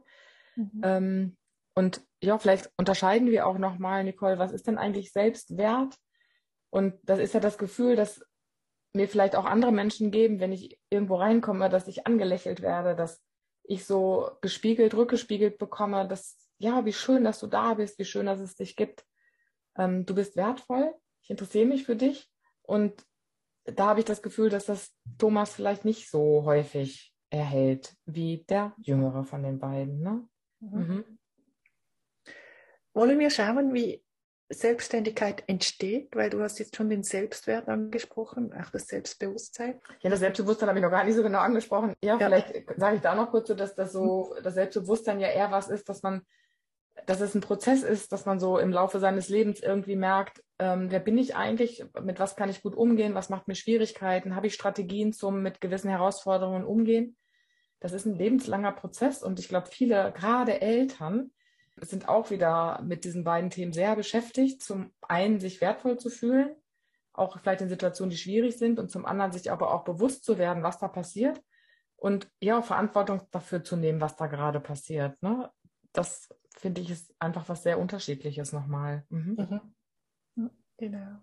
Mhm. 0.55 0.81
Ähm, 0.83 1.37
und 1.75 2.01
ja, 2.23 2.37
vielleicht 2.39 2.71
unterscheiden 2.77 3.29
wir 3.29 3.45
auch 3.45 3.57
nochmal, 3.57 4.03
Nicole, 4.03 4.39
was 4.39 4.51
ist 4.51 4.67
denn 4.67 4.77
eigentlich 4.77 5.11
Selbstwert? 5.11 5.95
Und 6.69 6.95
das 7.03 7.19
ist 7.19 7.33
ja 7.33 7.39
das 7.39 7.57
Gefühl, 7.57 7.95
dass 7.95 8.23
mir 8.93 9.07
vielleicht 9.07 9.35
auch 9.35 9.45
andere 9.45 9.71
Menschen 9.71 10.11
geben, 10.11 10.39
wenn 10.39 10.51
ich 10.51 10.79
irgendwo 10.89 11.15
reinkomme, 11.15 11.69
dass 11.69 11.87
ich 11.87 12.07
angelächelt 12.07 12.61
werde, 12.61 12.95
dass 12.95 13.23
ich 13.63 13.85
so 13.85 14.31
gespiegelt, 14.41 14.93
rückgespiegelt 14.93 15.57
bekomme, 15.57 16.07
dass, 16.07 16.37
ja, 16.57 16.85
wie 16.85 16.93
schön, 16.93 17.23
dass 17.23 17.39
du 17.39 17.47
da 17.47 17.75
bist, 17.75 17.99
wie 17.99 18.05
schön, 18.05 18.25
dass 18.25 18.39
es 18.39 18.55
dich 18.55 18.75
gibt. 18.75 19.05
Ähm, 19.77 20.05
du 20.05 20.15
bist 20.15 20.35
wertvoll, 20.35 20.93
ich 21.21 21.29
interessiere 21.29 21.65
mich 21.65 21.85
für 21.85 21.95
dich. 21.95 22.29
Und 22.63 23.05
da 23.65 23.87
habe 23.87 23.99
ich 23.99 24.05
das 24.05 24.21
Gefühl, 24.21 24.49
dass 24.49 24.65
das 24.65 24.95
Thomas 25.17 25.53
vielleicht 25.53 25.85
nicht 25.85 26.09
so 26.09 26.43
häufig 26.45 27.13
erhält 27.29 27.95
wie 28.05 28.45
der 28.49 28.73
Jüngere 28.77 29.25
von 29.25 29.43
den 29.43 29.59
beiden. 29.59 30.01
Ne? 30.01 30.27
Mhm. 30.59 30.79
Mhm. 30.79 31.19
Wollen 32.93 33.19
wir 33.19 33.29
schauen, 33.29 33.73
wie 33.73 34.03
Selbstständigkeit 34.49 35.43
entsteht, 35.47 36.15
weil 36.15 36.29
du 36.29 36.41
hast 36.41 36.59
jetzt 36.59 36.75
schon 36.75 36.89
den 36.89 37.03
Selbstwert 37.03 37.67
angesprochen, 37.67 38.53
auch 38.53 38.69
das 38.69 38.87
Selbstbewusstsein. 38.87 39.79
Ja, 39.99 40.09
das 40.09 40.19
Selbstbewusstsein 40.19 40.69
habe 40.69 40.79
ich 40.79 40.83
noch 40.83 40.91
gar 40.91 41.03
nicht 41.03 41.15
so 41.15 41.23
genau 41.23 41.39
angesprochen. 41.39 41.93
Ja, 42.01 42.17
ja. 42.17 42.27
vielleicht 42.27 42.65
sage 42.77 42.95
ich 42.95 43.01
da 43.01 43.13
noch 43.13 43.31
kurz 43.31 43.49
so, 43.49 43.55
dass 43.55 43.75
das 43.75 43.91
so, 43.91 44.35
das 44.41 44.53
Selbstbewusstsein 44.53 45.19
ja 45.19 45.27
eher 45.27 45.51
was 45.51 45.67
ist, 45.67 45.89
dass 45.89 46.01
man, 46.01 46.21
dass 47.05 47.19
es 47.19 47.35
ein 47.35 47.41
Prozess 47.41 47.83
ist, 47.83 48.13
dass 48.13 48.25
man 48.25 48.39
so 48.39 48.57
im 48.57 48.71
Laufe 48.71 48.99
seines 48.99 49.27
Lebens 49.27 49.59
irgendwie 49.59 49.97
merkt, 49.97 50.41
ähm, 50.59 50.89
wer 50.91 50.99
bin 50.99 51.17
ich 51.17 51.35
eigentlich, 51.35 51.83
mit 52.01 52.19
was 52.19 52.37
kann 52.37 52.49
ich 52.49 52.63
gut 52.63 52.75
umgehen, 52.75 53.15
was 53.15 53.29
macht 53.29 53.49
mir 53.49 53.55
Schwierigkeiten, 53.55 54.35
habe 54.35 54.47
ich 54.47 54.53
Strategien 54.53 55.11
zum 55.11 55.43
mit 55.43 55.59
gewissen 55.59 55.89
Herausforderungen 55.89 56.65
umgehen. 56.65 57.17
Das 57.81 57.91
ist 57.91 58.05
ein 58.05 58.15
lebenslanger 58.15 58.71
Prozess 58.71 59.21
und 59.23 59.39
ich 59.39 59.49
glaube, 59.49 59.67
viele, 59.67 60.13
gerade 60.13 60.61
Eltern, 60.61 61.31
sind 61.81 62.09
auch 62.09 62.31
wieder 62.31 62.81
mit 62.83 63.03
diesen 63.03 63.23
beiden 63.23 63.49
Themen 63.49 63.73
sehr 63.73 63.95
beschäftigt. 63.95 64.61
Zum 64.61 64.91
einen 65.01 65.39
sich 65.39 65.61
wertvoll 65.61 65.97
zu 65.97 66.09
fühlen, 66.09 66.55
auch 67.13 67.39
vielleicht 67.39 67.61
in 67.61 67.69
Situationen, 67.69 68.09
die 68.09 68.17
schwierig 68.17 68.57
sind, 68.57 68.79
und 68.79 68.89
zum 68.89 69.05
anderen 69.05 69.31
sich 69.31 69.51
aber 69.51 69.73
auch 69.73 69.83
bewusst 69.83 70.23
zu 70.23 70.37
werden, 70.37 70.63
was 70.63 70.79
da 70.79 70.87
passiert 70.87 71.41
und 71.97 72.29
ja, 72.39 72.61
Verantwortung 72.61 73.21
dafür 73.31 73.63
zu 73.63 73.75
nehmen, 73.75 73.99
was 73.99 74.15
da 74.15 74.27
gerade 74.27 74.59
passiert. 74.59 75.21
Ne? 75.21 75.51
Das 75.93 76.29
finde 76.55 76.81
ich 76.81 76.91
ist 76.91 77.13
einfach 77.19 77.49
was 77.49 77.63
sehr 77.63 77.79
Unterschiedliches 77.79 78.53
nochmal. 78.53 79.05
Mhm. 79.09 79.73
Mhm. 80.35 80.51
Genau. 80.77 81.17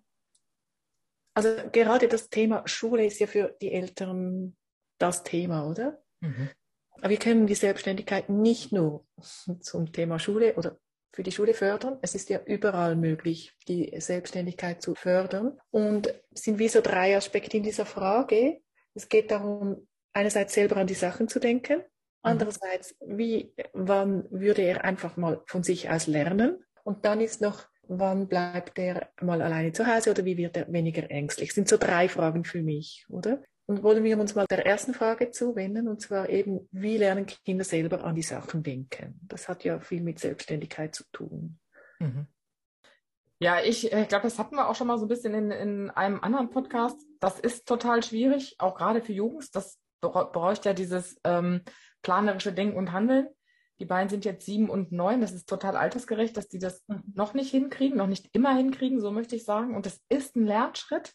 Also 1.34 1.48
gerade 1.72 2.08
das 2.08 2.28
Thema 2.28 2.66
Schule 2.66 3.06
ist 3.06 3.18
ja 3.18 3.26
für 3.26 3.56
die 3.60 3.72
Eltern 3.72 4.56
das 4.98 5.22
Thema, 5.22 5.66
oder? 5.66 6.02
Mhm. 6.20 6.50
Aber 6.98 7.10
wir 7.10 7.18
können 7.18 7.46
die 7.46 7.54
Selbstständigkeit 7.54 8.28
nicht 8.28 8.72
nur 8.72 9.06
zum 9.60 9.92
Thema 9.92 10.18
Schule 10.18 10.54
oder 10.54 10.78
für 11.12 11.22
die 11.22 11.32
Schule 11.32 11.54
fördern. 11.54 11.98
Es 12.02 12.14
ist 12.14 12.28
ja 12.28 12.40
überall 12.44 12.96
möglich, 12.96 13.52
die 13.68 13.94
Selbstständigkeit 14.00 14.82
zu 14.82 14.96
fördern. 14.96 15.58
Und 15.70 16.12
es 16.32 16.42
sind 16.42 16.58
wie 16.58 16.68
so 16.68 16.80
drei 16.80 17.16
Aspekte 17.16 17.56
in 17.56 17.62
dieser 17.62 17.86
Frage. 17.86 18.60
Es 18.94 19.08
geht 19.08 19.30
darum, 19.30 19.86
einerseits 20.12 20.54
selber 20.54 20.76
an 20.76 20.88
die 20.88 20.94
Sachen 20.94 21.28
zu 21.28 21.38
denken, 21.38 21.78
mhm. 21.78 21.84
andererseits, 22.22 22.96
wie, 23.00 23.54
wann 23.72 24.26
würde 24.30 24.62
er 24.62 24.84
einfach 24.84 25.16
mal 25.16 25.42
von 25.46 25.62
sich 25.62 25.88
aus 25.88 26.08
lernen? 26.08 26.64
Und 26.82 27.04
dann 27.04 27.20
ist 27.20 27.40
noch, 27.40 27.64
wann 27.86 28.26
bleibt 28.26 28.78
er 28.78 29.10
mal 29.20 29.40
alleine 29.40 29.72
zu 29.72 29.86
Hause 29.86 30.10
oder 30.10 30.24
wie 30.24 30.36
wird 30.36 30.56
er 30.56 30.72
weniger 30.72 31.10
ängstlich? 31.10 31.50
Das 31.50 31.54
sind 31.54 31.68
so 31.68 31.76
drei 31.76 32.08
Fragen 32.08 32.44
für 32.44 32.62
mich, 32.62 33.06
oder? 33.08 33.42
Und 33.66 33.82
wollen 33.82 34.04
wir 34.04 34.18
uns 34.18 34.34
mal 34.34 34.46
der 34.46 34.66
ersten 34.66 34.92
Frage 34.92 35.30
zuwenden, 35.30 35.88
und 35.88 36.00
zwar 36.00 36.28
eben, 36.28 36.68
wie 36.70 36.98
lernen 36.98 37.26
Kinder 37.26 37.64
selber 37.64 38.04
an 38.04 38.14
die 38.14 38.22
Sachen 38.22 38.62
denken? 38.62 39.18
Das 39.22 39.48
hat 39.48 39.64
ja 39.64 39.80
viel 39.80 40.02
mit 40.02 40.18
Selbstständigkeit 40.18 40.94
zu 40.94 41.04
tun. 41.12 41.58
Mhm. 41.98 42.26
Ja, 43.38 43.60
ich, 43.60 43.92
äh, 43.92 44.04
glaube, 44.04 44.24
das 44.24 44.38
hatten 44.38 44.56
wir 44.56 44.68
auch 44.68 44.74
schon 44.74 44.86
mal 44.86 44.98
so 44.98 45.06
ein 45.06 45.08
bisschen 45.08 45.34
in, 45.34 45.50
in 45.50 45.90
einem 45.90 46.20
anderen 46.20 46.50
Podcast. 46.50 46.98
Das 47.20 47.40
ist 47.40 47.66
total 47.66 48.02
schwierig, 48.02 48.56
auch 48.58 48.74
gerade 48.74 49.00
für 49.00 49.12
Jungs. 49.12 49.50
Das 49.50 49.78
bräuchte 50.00 50.68
ja 50.68 50.74
dieses 50.74 51.18
ähm, 51.24 51.62
planerische 52.02 52.52
Denken 52.52 52.76
und 52.76 52.92
Handeln. 52.92 53.28
Die 53.80 53.86
beiden 53.86 54.08
sind 54.08 54.24
jetzt 54.24 54.46
sieben 54.46 54.70
und 54.70 54.92
neun. 54.92 55.20
Das 55.20 55.32
ist 55.32 55.48
total 55.48 55.76
altersgerecht, 55.76 56.36
dass 56.36 56.48
die 56.48 56.58
das 56.58 56.84
mhm. 56.86 57.02
noch 57.14 57.34
nicht 57.34 57.50
hinkriegen, 57.50 57.98
noch 57.98 58.06
nicht 58.06 58.28
immer 58.32 58.54
hinkriegen, 58.54 59.00
so 59.00 59.10
möchte 59.10 59.36
ich 59.36 59.44
sagen. 59.44 59.74
Und 59.74 59.86
das 59.86 60.00
ist 60.08 60.36
ein 60.36 60.46
Lernschritt. 60.46 61.14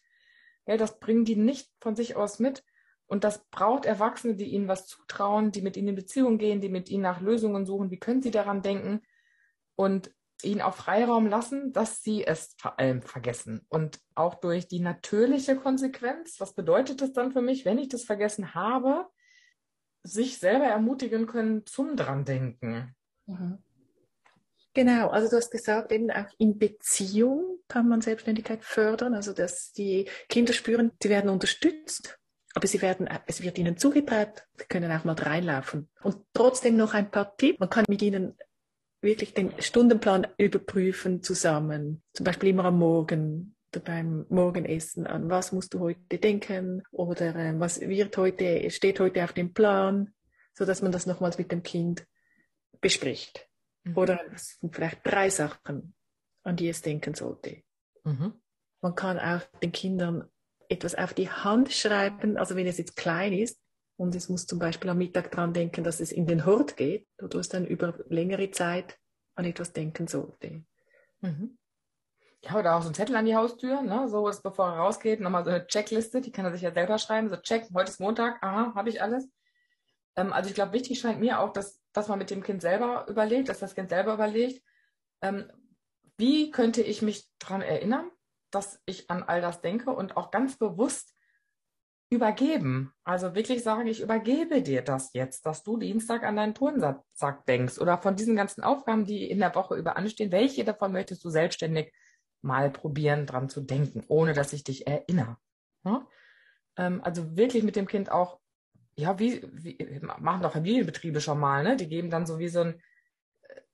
Ja, 0.70 0.78
das 0.78 1.00
bringen 1.00 1.26
die 1.26 1.36
nicht 1.36 1.68
von 1.82 1.96
sich 1.96 2.16
aus 2.16 2.38
mit. 2.38 2.64
Und 3.08 3.24
das 3.24 3.44
braucht 3.50 3.88
Erwachsene, 3.88 4.36
die 4.36 4.46
ihnen 4.46 4.68
was 4.68 4.86
zutrauen, 4.86 5.52
die 5.52 5.64
mit 5.64 5.76
ihnen 5.76 5.88
in 5.88 5.96
Beziehung 5.96 6.38
gehen, 6.38 6.62
die 6.62 6.70
mit 6.70 6.92
ihnen 6.92 7.02
nach 7.02 7.22
Lösungen 7.22 7.66
suchen. 7.66 7.90
Wie 7.90 7.98
können 7.98 8.22
sie 8.22 8.30
daran 8.30 8.62
denken? 8.62 9.02
Und 9.76 10.14
ihnen 10.44 10.62
auch 10.62 10.76
Freiraum 10.76 11.26
lassen, 11.26 11.74
dass 11.74 12.04
sie 12.04 12.24
es 12.24 12.54
vor 12.60 12.78
allem 12.78 13.02
vergessen. 13.02 13.66
Und 13.68 14.00
auch 14.14 14.36
durch 14.36 14.68
die 14.68 14.80
natürliche 14.80 15.56
Konsequenz, 15.56 16.40
was 16.40 16.54
bedeutet 16.54 17.02
das 17.02 17.14
dann 17.14 17.32
für 17.32 17.42
mich, 17.42 17.66
wenn 17.66 17.80
ich 17.80 17.90
das 17.90 18.04
vergessen 18.04 18.54
habe, 18.54 19.08
sich 20.04 20.38
selber 20.38 20.66
ermutigen 20.66 21.26
können 21.26 21.66
zum 21.66 21.96
dran 21.96 22.26
denken. 22.26 22.96
Mhm. 23.26 23.58
Genau, 24.76 25.10
also 25.10 25.32
du 25.32 25.38
hast 25.38 25.50
gesagt, 25.50 25.92
eben 25.92 26.12
auch 26.12 26.30
in 26.38 26.60
Beziehung 26.60 27.59
kann 27.70 27.88
man 27.88 28.02
Selbstständigkeit 28.02 28.66
fördern, 28.66 29.14
also 29.14 29.32
dass 29.32 29.72
die 29.72 30.10
Kinder 30.28 30.52
spüren, 30.52 30.92
sie 31.02 31.10
werden 31.10 31.30
unterstützt, 31.30 32.20
aber 32.56 32.68
sie 32.68 32.82
werden, 32.82 33.08
es 33.28 33.42
wird 33.42 33.58
ihnen 33.58 33.78
zugetraut, 33.78 34.44
sie 34.58 34.66
können 34.66 34.92
auch 34.92 35.06
mal 35.06 35.14
reinlaufen. 35.14 35.90
Und 36.02 36.18
trotzdem 36.34 36.76
noch 36.76 36.94
ein 36.94 37.12
paar 37.12 37.38
Tipps. 37.38 37.60
Man 37.60 37.70
kann 37.70 37.86
mit 37.88 38.02
ihnen 38.02 38.36
wirklich 39.02 39.34
den 39.34 39.54
Stundenplan 39.62 40.28
überprüfen 40.38 41.24
zusammen. 41.24 42.04
Zum 42.14 42.26
Beispiel 42.26 42.50
immer 42.50 42.66
am 42.66 42.80
Morgen 42.80 43.56
oder 43.72 43.84
beim 43.84 44.26
Morgenessen 44.30 45.06
an 45.06 45.30
was 45.30 45.52
musst 45.52 45.76
du 45.76 45.80
heute 45.80 46.18
denken 46.18 46.84
oder 46.92 47.36
äh, 47.36 47.60
was 47.60 47.80
wird 47.80 48.18
heute, 48.18 48.70
steht 48.72 49.00
heute 49.00 49.24
auf 49.24 49.34
dem 49.34 49.54
Plan, 49.54 50.14
so 50.54 50.66
dass 50.66 50.82
man 50.82 50.92
das 50.92 51.06
nochmals 51.06 51.38
mit 51.38 51.52
dem 51.52 51.62
Kind 51.62 52.06
bespricht. 52.82 53.48
Mhm. 53.84 53.98
Oder 53.98 54.20
es 54.34 54.58
sind 54.60 54.76
vielleicht 54.76 55.00
drei 55.04 55.30
Sachen, 55.30 55.94
an 56.50 56.56
die 56.56 56.70
es 56.70 56.82
denken 56.82 57.14
sollte. 57.14 57.64
Mhm. 58.04 58.34
Man 58.82 58.96
kann 58.96 59.20
auch 59.20 59.42
den 59.62 59.72
Kindern 59.72 60.30
etwas 60.68 60.96
auf 60.96 61.14
die 61.14 61.30
Hand 61.30 61.72
schreiben, 61.72 62.38
also 62.38 62.56
wenn 62.56 62.68
es 62.68 62.78
jetzt 62.78 62.96
klein 62.96 63.34
ist 63.34 63.60
und 63.98 64.16
es 64.16 64.30
muss 64.30 64.46
zum 64.46 64.60
Beispiel 64.60 64.90
am 64.90 64.98
Mittag 64.98 65.32
dran 65.32 65.54
denken, 65.54 65.84
dass 65.84 66.00
es 66.00 66.12
in 66.12 66.28
den 66.28 66.46
Hort 66.46 66.78
geht, 66.78 67.08
oder 67.22 67.40
es 67.40 67.50
dann 67.50 67.66
über 67.66 67.94
längere 68.08 68.52
Zeit 68.52 68.98
an 69.36 69.46
etwas 69.46 69.74
denken 69.74 70.08
sollte. 70.08 70.64
Mhm. 71.22 71.58
Ja, 72.42 72.58
oder 72.58 72.76
auch 72.76 72.82
so 72.82 72.90
ein 72.90 72.94
Zettel 72.94 73.16
an 73.16 73.26
die 73.26 73.36
Haustür, 73.36 73.82
ne? 73.82 74.08
so 74.08 74.28
ist, 74.30 74.44
bevor 74.44 74.68
er 74.70 74.78
rausgeht, 74.78 75.20
nochmal 75.20 75.44
so 75.44 75.50
eine 75.50 75.68
Checkliste, 75.68 76.22
die 76.22 76.32
kann 76.32 76.46
er 76.46 76.54
sich 76.54 76.62
ja 76.62 76.72
selber 76.72 76.98
schreiben, 76.98 77.30
so 77.30 77.36
check, 77.36 77.68
heute 77.74 77.92
ist 77.92 78.00
Montag, 78.00 78.42
aha, 78.42 78.74
habe 78.76 78.90
ich 78.90 79.02
alles. 79.02 79.28
Ähm, 80.16 80.32
also 80.32 80.48
ich 80.50 80.56
glaube, 80.56 80.72
wichtig 80.72 81.00
scheint 81.00 81.20
mir 81.20 81.40
auch, 81.40 81.52
dass 81.52 81.80
dass 81.94 82.08
man 82.08 82.20
mit 82.20 82.30
dem 82.30 82.44
Kind 82.44 82.62
selber 82.62 83.06
überlegt, 83.10 83.50
dass 83.50 83.60
das 83.60 83.76
Kind 83.76 83.90
selber 83.90 84.14
überlegt, 84.14 84.64
ähm, 85.22 85.52
wie 86.20 86.52
könnte 86.52 86.82
ich 86.82 87.02
mich 87.02 87.28
daran 87.40 87.62
erinnern, 87.62 88.12
dass 88.52 88.82
ich 88.86 89.10
an 89.10 89.24
all 89.24 89.42
das 89.42 89.62
denke 89.62 89.92
und 89.92 90.18
auch 90.18 90.32
ganz 90.32 90.58
bewusst 90.58 91.16
übergeben. 92.12 92.92
Also 93.04 93.36
wirklich 93.36 93.64
sagen, 93.64 93.88
ich 93.88 94.02
übergebe 94.02 94.62
dir 94.62 94.82
das 94.82 95.14
jetzt, 95.14 95.46
dass 95.46 95.64
du 95.64 95.78
Dienstag 95.78 96.24
an 96.24 96.36
deinen 96.36 96.56
Turnsack 96.56 97.46
denkst 97.48 97.80
oder 97.80 98.00
von 98.00 98.16
diesen 98.16 98.36
ganzen 98.36 98.64
Aufgaben, 98.64 99.06
die 99.06 99.30
in 99.30 99.40
der 99.40 99.54
Woche 99.54 99.76
über 99.76 99.96
anstehen, 99.96 100.32
welche 100.32 100.64
davon 100.64 100.92
möchtest 100.92 101.24
du 101.24 101.30
selbstständig 101.30 101.94
mal 102.42 102.72
probieren, 102.72 103.28
dran 103.28 103.48
zu 103.48 103.62
denken, 103.62 104.04
ohne 104.08 104.34
dass 104.34 104.54
ich 104.54 104.64
dich 104.64 104.88
erinnere. 104.88 105.38
Ja? 105.86 106.08
Ähm, 106.78 107.02
also 107.04 107.38
wirklich 107.38 107.64
mit 107.64 107.76
dem 107.76 107.88
Kind 107.88 108.12
auch 108.12 108.40
ja, 108.96 109.18
wie, 109.18 109.42
wie 109.54 110.02
machen 110.02 110.42
doch 110.42 110.52
Familienbetriebe 110.52 111.22
schon 111.22 111.40
mal, 111.40 111.64
ne? 111.64 111.78
Die 111.78 111.88
geben 111.88 112.10
dann 112.10 112.26
so 112.26 112.38
wie 112.38 112.50
so 112.50 112.62
ein 112.62 112.82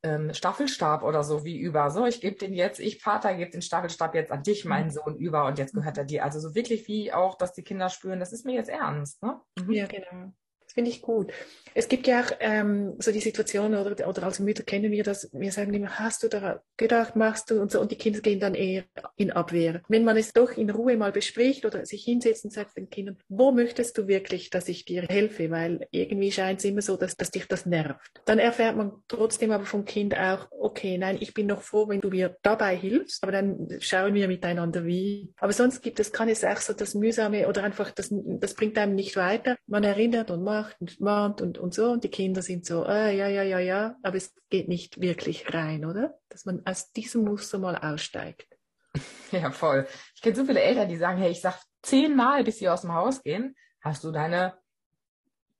ähm, 0.06 0.34
Staffelstab 0.34 1.04
oder 1.04 1.24
so 1.24 1.44
wie 1.44 1.58
über. 1.58 1.90
So, 1.90 2.06
ich 2.06 2.22
gebe 2.22 2.38
den 2.38 2.54
jetzt, 2.54 2.80
ich 2.80 3.02
Vater 3.02 3.34
gebe 3.36 3.52
den 3.52 3.62
Staffelstab 3.62 4.16
jetzt 4.16 4.32
an 4.32 4.44
dich, 4.44 4.64
meinen 4.64 4.88
mhm. 4.88 4.92
Sohn, 4.92 5.16
über 5.18 5.46
und 5.46 5.58
jetzt 5.58 5.74
gehört 5.74 5.98
er 5.98 6.06
dir. 6.06 6.24
Also 6.24 6.40
so 6.40 6.56
wirklich 6.56 6.88
wie 6.88 7.12
auch, 7.12 7.36
dass 7.36 7.54
die 7.54 7.64
Kinder 7.64 7.90
spüren, 7.90 8.20
das 8.20 8.32
ist 8.32 8.46
mir 8.46 8.54
jetzt 8.54 8.70
ernst. 8.70 9.22
Ne? 9.24 9.42
Mhm. 9.60 9.72
Ja, 9.72 9.88
genau 9.88 10.32
finde 10.76 10.92
ich 10.92 11.02
gut. 11.02 11.32
Es 11.74 11.90
gibt 11.90 12.08
ja 12.08 12.22
auch 12.22 12.32
ähm, 12.40 12.96
so 13.00 13.12
die 13.12 13.20
Situation, 13.20 13.74
oder, 13.74 14.08
oder 14.08 14.24
als 14.24 14.40
Mütter 14.40 14.64
kennen 14.64 14.92
wir 14.92 15.04
das, 15.04 15.30
wir 15.34 15.52
sagen 15.52 15.74
immer, 15.74 16.00
hast 16.00 16.24
du 16.24 16.30
da 16.30 16.62
gedacht, 16.78 17.16
machst 17.16 17.50
du 17.50 17.62
und 17.62 17.72
so, 17.72 17.82
und 17.82 17.92
die 17.92 17.98
Kinder 17.98 18.22
gehen 18.22 18.40
dann 18.40 18.56
eher 18.56 18.84
in 19.18 19.32
Abwehr. 19.32 19.82
Wenn 19.90 20.04
man 20.04 20.16
es 20.16 20.32
doch 20.32 20.52
in 20.52 20.70
Ruhe 20.70 20.96
mal 20.96 21.12
bespricht 21.12 21.66
oder 21.66 21.86
sich 21.86 22.04
hinsetzt 22.04 22.46
und 22.46 22.52
sagt 22.52 22.78
den 22.78 22.90
Kindern, 22.90 23.18
wo 23.28 23.52
möchtest 23.52 23.98
du 23.98 24.08
wirklich, 24.08 24.50
dass 24.50 24.70
ich 24.70 24.86
dir 24.86 25.04
helfe? 25.04 25.50
Weil 25.50 25.88
irgendwie 25.92 26.32
scheint 26.32 26.60
es 26.60 26.66
immer 26.66 26.82
so, 26.82 26.96
dass, 26.98 27.18
dass 27.18 27.32
dich 27.32 27.48
das 27.48 27.66
nervt. 27.66 28.22
Dann 28.26 28.40
erfährt 28.40 28.76
man 28.76 28.94
trotzdem 29.08 29.52
aber 29.52 29.66
vom 29.66 29.86
Kind 29.86 30.18
auch, 30.18 30.48
okay, 30.52 30.98
nein, 30.98 31.18
ich 31.20 31.34
bin 31.34 31.48
noch 31.48 31.62
froh, 31.62 31.88
wenn 31.88 32.02
du 32.02 32.10
mir 32.10 32.38
dabei 32.42 32.76
hilfst, 32.76 33.24
aber 33.24 33.32
dann 33.32 33.68
schauen 33.80 34.14
wir 34.14 34.28
miteinander 34.28 34.86
wie. 34.86 35.34
Aber 35.38 35.54
sonst 35.54 35.82
gibt 35.82 36.00
es, 36.00 36.12
kann 36.12 36.30
es 36.30 36.44
auch 36.44 36.58
so 36.58 36.74
das 36.74 36.96
Mühsame 36.96 37.48
oder 37.48 37.64
einfach, 37.64 37.92
das, 37.92 38.10
das 38.12 38.54
bringt 38.54 38.78
einem 38.78 38.96
nicht 38.96 39.16
weiter. 39.16 39.58
Man 39.68 39.84
erinnert 39.84 40.32
und 40.32 40.44
macht 40.44 40.65
macht 40.66 40.82
und 40.82 41.02
mahnt 41.02 41.42
und, 41.42 41.58
und 41.58 41.74
so. 41.74 41.92
Und 41.92 42.04
die 42.04 42.10
Kinder 42.10 42.42
sind 42.42 42.66
so, 42.66 42.86
äh, 42.86 43.16
ja, 43.16 43.28
ja, 43.28 43.44
ja, 43.44 43.60
ja, 43.60 43.96
aber 44.04 44.18
es 44.18 44.34
geht 44.50 44.68
nicht 44.68 45.02
wirklich 45.02 45.54
rein, 45.54 45.86
oder? 45.86 46.18
Dass 46.30 46.46
man 46.46 46.62
aus 46.66 46.92
diesem 46.92 47.24
Muster 47.24 47.60
mal 47.60 47.76
aussteigt. 47.78 48.48
Ja, 49.32 49.52
voll. 49.52 49.88
Ich 50.16 50.22
kenne 50.22 50.36
so 50.36 50.46
viele 50.46 50.62
Eltern, 50.62 50.88
die 50.88 50.96
sagen, 50.96 51.18
hey, 51.18 51.32
ich 51.32 51.42
sag 51.42 51.60
zehnmal, 51.82 52.44
bis 52.44 52.60
sie 52.60 52.70
aus 52.70 52.82
dem 52.82 52.94
Haus 52.94 53.22
gehen, 53.22 53.56
hast 53.82 54.04
du 54.04 54.12
deine 54.12 54.54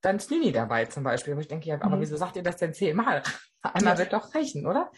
dein 0.02 0.20
Snini 0.20 0.52
dabei 0.52 0.86
zum 0.86 1.04
Beispiel. 1.04 1.36
Wo 1.36 1.42
ich 1.42 1.48
denke, 1.48 1.68
ja, 1.68 1.76
aber 1.82 1.98
mhm. 1.98 2.02
wieso 2.02 2.16
sagt 2.16 2.36
ihr 2.38 2.44
das 2.44 2.58
denn 2.58 2.74
zehnmal? 2.74 3.24
Einmal 3.62 3.94
ja. 3.96 3.98
wird 3.98 4.14
doch 4.14 4.34
reichen, 4.34 4.68
oder? 4.68 4.92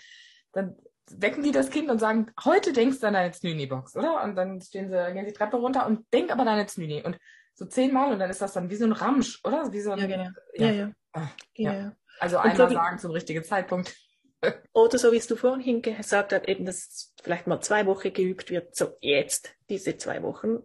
Dann 0.52 0.76
wecken 1.10 1.42
die 1.42 1.54
das 1.54 1.70
Kind 1.70 1.90
und 1.90 2.00
sagen, 2.00 2.30
heute 2.44 2.74
denkst 2.74 3.00
du 3.00 3.08
an 3.08 3.14
deine 3.14 3.34
Snini-Box, 3.34 3.96
oder? 3.96 4.22
Und 4.24 4.36
dann 4.36 4.62
stehen 4.62 4.90
sie, 4.90 5.14
gehen 5.14 5.26
die 5.26 5.34
Treppe 5.34 5.58
runter 5.58 5.88
und 5.88 6.06
denk 6.14 6.32
aber 6.32 6.46
deine 6.46 6.68
Snini. 6.68 7.02
Und 7.02 7.18
so 7.58 7.66
zehnmal 7.66 8.14
und 8.14 8.20
dann 8.20 8.30
ist 8.30 8.42
das 8.42 8.54
dann 8.54 8.70
wie 8.70 8.76
so 8.76 8.86
ein 8.86 8.92
Ramsch, 8.92 9.42
oder? 9.44 9.72
Wie 9.74 9.82
so 9.82 9.92
ein, 9.92 10.00
ja, 10.00 10.06
genau. 10.06 10.30
Ja, 10.54 10.72
ja. 10.72 10.92
Ja. 11.56 11.74
ja. 11.74 11.96
Also 12.20 12.38
einmal 12.38 12.70
so, 12.70 12.76
sagen 12.76 13.00
zum 13.00 13.12
richtigen 13.12 13.44
Zeitpunkt. 13.44 13.96
Oder 14.74 15.00
so 15.00 15.12
wie 15.12 15.18
es 15.18 15.26
du 15.26 15.36
vorhin 15.36 15.82
gesagt 15.82 16.32
hast, 16.32 16.48
eben, 16.48 16.66
dass 16.66 17.14
vielleicht 17.24 17.48
mal 17.48 17.60
zwei 17.62 17.88
Wochen 17.88 18.14
geübt 18.14 18.52
wird, 18.52 18.76
so 18.76 18.96
jetzt, 19.02 19.56
diese 19.70 19.98
zwei 19.98 20.22
Wochen, 20.22 20.60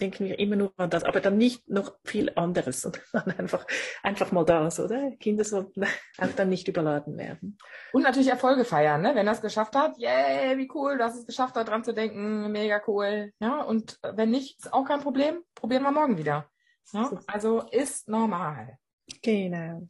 denken 0.00 0.24
wir 0.24 0.38
immer 0.38 0.56
nur 0.56 0.72
an 0.76 0.90
das, 0.90 1.04
aber 1.04 1.20
dann 1.20 1.38
nicht 1.38 1.68
noch 1.68 1.94
viel 2.04 2.32
anderes, 2.34 2.82
sondern 3.12 3.38
einfach, 3.38 3.66
einfach 4.02 4.32
mal 4.32 4.44
das, 4.44 4.80
oder? 4.80 5.10
Kinder 5.18 5.44
sollten 5.44 5.84
auch 6.18 6.32
dann 6.36 6.48
nicht 6.48 6.68
überladen 6.68 7.16
werden. 7.16 7.58
Und 7.92 8.02
natürlich 8.02 8.28
Erfolge 8.28 8.64
feiern, 8.64 9.02
ne? 9.02 9.14
Wenn 9.14 9.26
er 9.26 9.34
es 9.34 9.42
geschafft 9.42 9.76
hat, 9.76 9.98
yay, 9.98 10.56
wie 10.58 10.70
cool, 10.74 10.98
du 10.98 11.04
hast 11.04 11.18
es 11.18 11.26
geschafft, 11.26 11.56
da 11.56 11.64
dran 11.64 11.84
zu 11.84 11.92
denken, 11.92 12.50
mega 12.50 12.80
cool. 12.86 13.32
Ja, 13.40 13.62
und 13.62 13.98
wenn 14.02 14.30
nicht, 14.30 14.58
ist 14.58 14.72
auch 14.72 14.84
kein 14.84 15.00
Problem, 15.00 15.40
probieren 15.54 15.82
wir 15.82 15.92
morgen 15.92 16.18
wieder. 16.18 16.48
Ja? 16.92 17.10
Also 17.26 17.62
ist 17.70 18.08
normal. 18.08 18.78
Genau. 19.22 19.88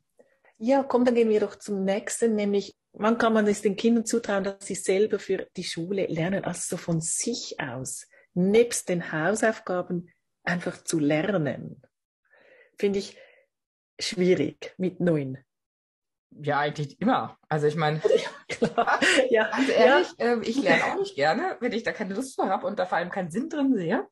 Ja, 0.58 0.82
komm, 0.82 1.04
dann 1.04 1.14
gehen 1.14 1.30
wir 1.30 1.40
doch 1.40 1.56
zum 1.56 1.84
nächsten, 1.84 2.34
nämlich 2.34 2.76
wann 2.92 3.18
kann 3.18 3.32
man 3.32 3.46
es 3.46 3.62
den 3.62 3.76
Kindern 3.76 4.04
zutrauen, 4.04 4.44
dass 4.44 4.66
sie 4.66 4.74
selber 4.74 5.18
für 5.18 5.46
die 5.56 5.64
Schule 5.64 6.06
lernen, 6.06 6.44
also 6.44 6.60
so 6.62 6.76
von 6.76 7.00
sich 7.00 7.56
aus 7.58 8.06
nebst 8.40 8.88
den 8.88 9.12
Hausaufgaben 9.12 10.10
einfach 10.44 10.82
zu 10.82 10.98
lernen, 10.98 11.82
finde 12.78 12.98
ich 12.98 13.18
schwierig 14.00 14.74
mit 14.78 15.00
neun. 15.00 15.38
Ja, 16.30 16.60
eigentlich 16.60 17.00
immer. 17.00 17.38
Also 17.48 17.66
ich 17.66 17.76
meine, 17.76 18.00
ja, 18.60 19.00
ja, 19.30 19.50
ganz 19.50 19.68
ehrlich, 19.68 20.08
ja. 20.18 20.34
äh, 20.34 20.40
ich 20.42 20.62
lerne 20.62 20.84
auch 20.84 20.98
nicht 20.98 21.16
gerne, 21.16 21.56
wenn 21.60 21.72
ich 21.72 21.82
da 21.82 21.92
keine 21.92 22.14
Lust 22.14 22.34
zu 22.34 22.44
habe 22.44 22.66
und 22.66 22.78
da 22.78 22.86
vor 22.86 22.98
allem 22.98 23.10
keinen 23.10 23.30
Sinn 23.30 23.48
drin 23.48 23.74
sehe. 23.74 24.08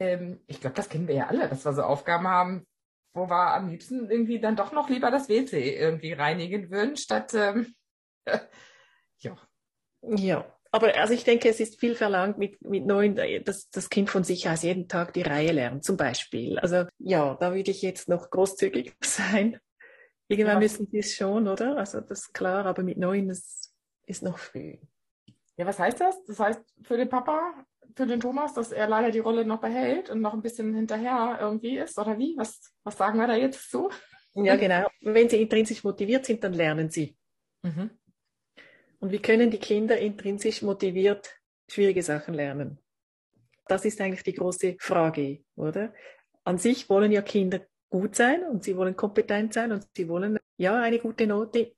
Ähm, 0.00 0.42
ich 0.46 0.60
glaube, 0.60 0.76
das 0.76 0.88
kennen 0.88 1.08
wir 1.08 1.14
ja 1.14 1.26
alle, 1.28 1.48
dass 1.48 1.64
wir 1.64 1.72
so 1.72 1.82
Aufgaben 1.82 2.26
haben, 2.26 2.66
wo 3.14 3.28
wir 3.28 3.54
am 3.54 3.68
liebsten 3.68 4.10
irgendwie 4.10 4.40
dann 4.40 4.56
doch 4.56 4.72
noch 4.72 4.88
lieber 4.88 5.10
das 5.10 5.28
WC 5.28 5.76
irgendwie 5.76 6.12
reinigen 6.12 6.70
würden, 6.70 6.96
statt 6.96 7.34
ähm, 7.34 7.74
ja. 9.18 9.36
Ja, 10.02 10.58
aber 10.72 10.96
also 10.96 11.12
ich 11.12 11.24
denke, 11.24 11.50
es 11.50 11.60
ist 11.60 11.78
viel 11.78 11.94
verlangt 11.94 12.38
mit, 12.38 12.60
mit 12.62 12.86
neun, 12.86 13.14
dass 13.44 13.68
das 13.68 13.90
Kind 13.90 14.08
von 14.08 14.24
sich 14.24 14.48
aus 14.48 14.62
jeden 14.62 14.88
Tag 14.88 15.12
die 15.12 15.20
Reihe 15.20 15.52
lernt, 15.52 15.84
zum 15.84 15.98
Beispiel. 15.98 16.58
Also 16.58 16.86
ja, 16.98 17.36
da 17.38 17.54
würde 17.54 17.70
ich 17.70 17.82
jetzt 17.82 18.08
noch 18.08 18.30
großzügig 18.30 18.94
sein. 19.02 19.60
Irgendwann 20.28 20.54
ja. 20.54 20.60
müssen 20.60 20.88
sie 20.90 21.00
es 21.00 21.14
schon, 21.14 21.46
oder? 21.46 21.76
Also 21.76 22.00
das 22.00 22.20
ist 22.20 22.32
klar, 22.32 22.64
aber 22.64 22.82
mit 22.82 22.96
neun 22.96 23.28
ist, 23.28 23.74
ist 24.06 24.22
noch 24.22 24.38
früh. 24.38 24.78
Ja, 25.58 25.66
was 25.66 25.78
heißt 25.78 26.00
das? 26.00 26.24
Das 26.24 26.40
heißt 26.40 26.62
für 26.82 26.96
den 26.96 27.10
Papa, 27.10 27.52
für 27.94 28.06
den 28.06 28.20
Thomas, 28.20 28.54
dass 28.54 28.72
er 28.72 28.88
leider 28.88 29.10
die 29.10 29.18
Rolle 29.18 29.44
noch 29.44 29.60
behält 29.60 30.08
und 30.08 30.22
noch 30.22 30.32
ein 30.32 30.40
bisschen 30.40 30.74
hinterher 30.74 31.36
irgendwie 31.38 31.76
ist, 31.76 31.98
oder 31.98 32.18
wie? 32.18 32.34
Was, 32.38 32.72
was 32.82 32.96
sagen 32.96 33.18
wir 33.18 33.26
da 33.26 33.34
jetzt 33.34 33.70
so? 33.70 33.90
Ja, 34.34 34.56
genau. 34.56 34.86
Wenn 35.02 35.28
sie 35.28 35.42
intrinsisch 35.42 35.84
motiviert 35.84 36.24
sind, 36.24 36.42
dann 36.42 36.54
lernen 36.54 36.88
sie. 36.88 37.14
Mhm. 37.62 37.90
Und 39.02 39.10
wie 39.10 39.18
können 39.18 39.50
die 39.50 39.58
Kinder 39.58 39.98
intrinsisch 39.98 40.62
motiviert 40.62 41.28
schwierige 41.68 42.04
Sachen 42.04 42.34
lernen? 42.34 42.78
Das 43.66 43.84
ist 43.84 44.00
eigentlich 44.00 44.22
die 44.22 44.32
große 44.32 44.76
Frage, 44.78 45.42
oder? 45.56 45.92
An 46.44 46.56
sich 46.56 46.88
wollen 46.88 47.10
ja 47.10 47.20
Kinder 47.20 47.66
gut 47.90 48.14
sein 48.14 48.44
und 48.44 48.62
sie 48.62 48.76
wollen 48.76 48.94
kompetent 48.94 49.54
sein 49.54 49.72
und 49.72 49.88
sie 49.96 50.08
wollen 50.08 50.38
ja 50.56 50.80
eine 50.80 51.00
gute 51.00 51.26
Note, 51.26 51.74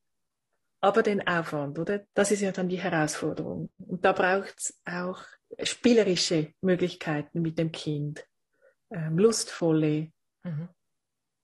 aber 0.82 1.02
den 1.02 1.26
Aufwand, 1.26 1.78
oder? 1.78 2.04
Das 2.12 2.30
ist 2.30 2.42
ja 2.42 2.52
dann 2.52 2.68
die 2.68 2.82
Herausforderung. 2.82 3.70
Und 3.78 4.04
da 4.04 4.12
braucht 4.12 4.56
es 4.58 4.78
auch 4.84 5.22
spielerische 5.62 6.52
Möglichkeiten 6.60 7.40
mit 7.40 7.58
dem 7.58 7.72
Kind, 7.72 8.28
ähm, 8.90 9.18
lustvolle 9.18 10.12
mhm. 10.42 10.68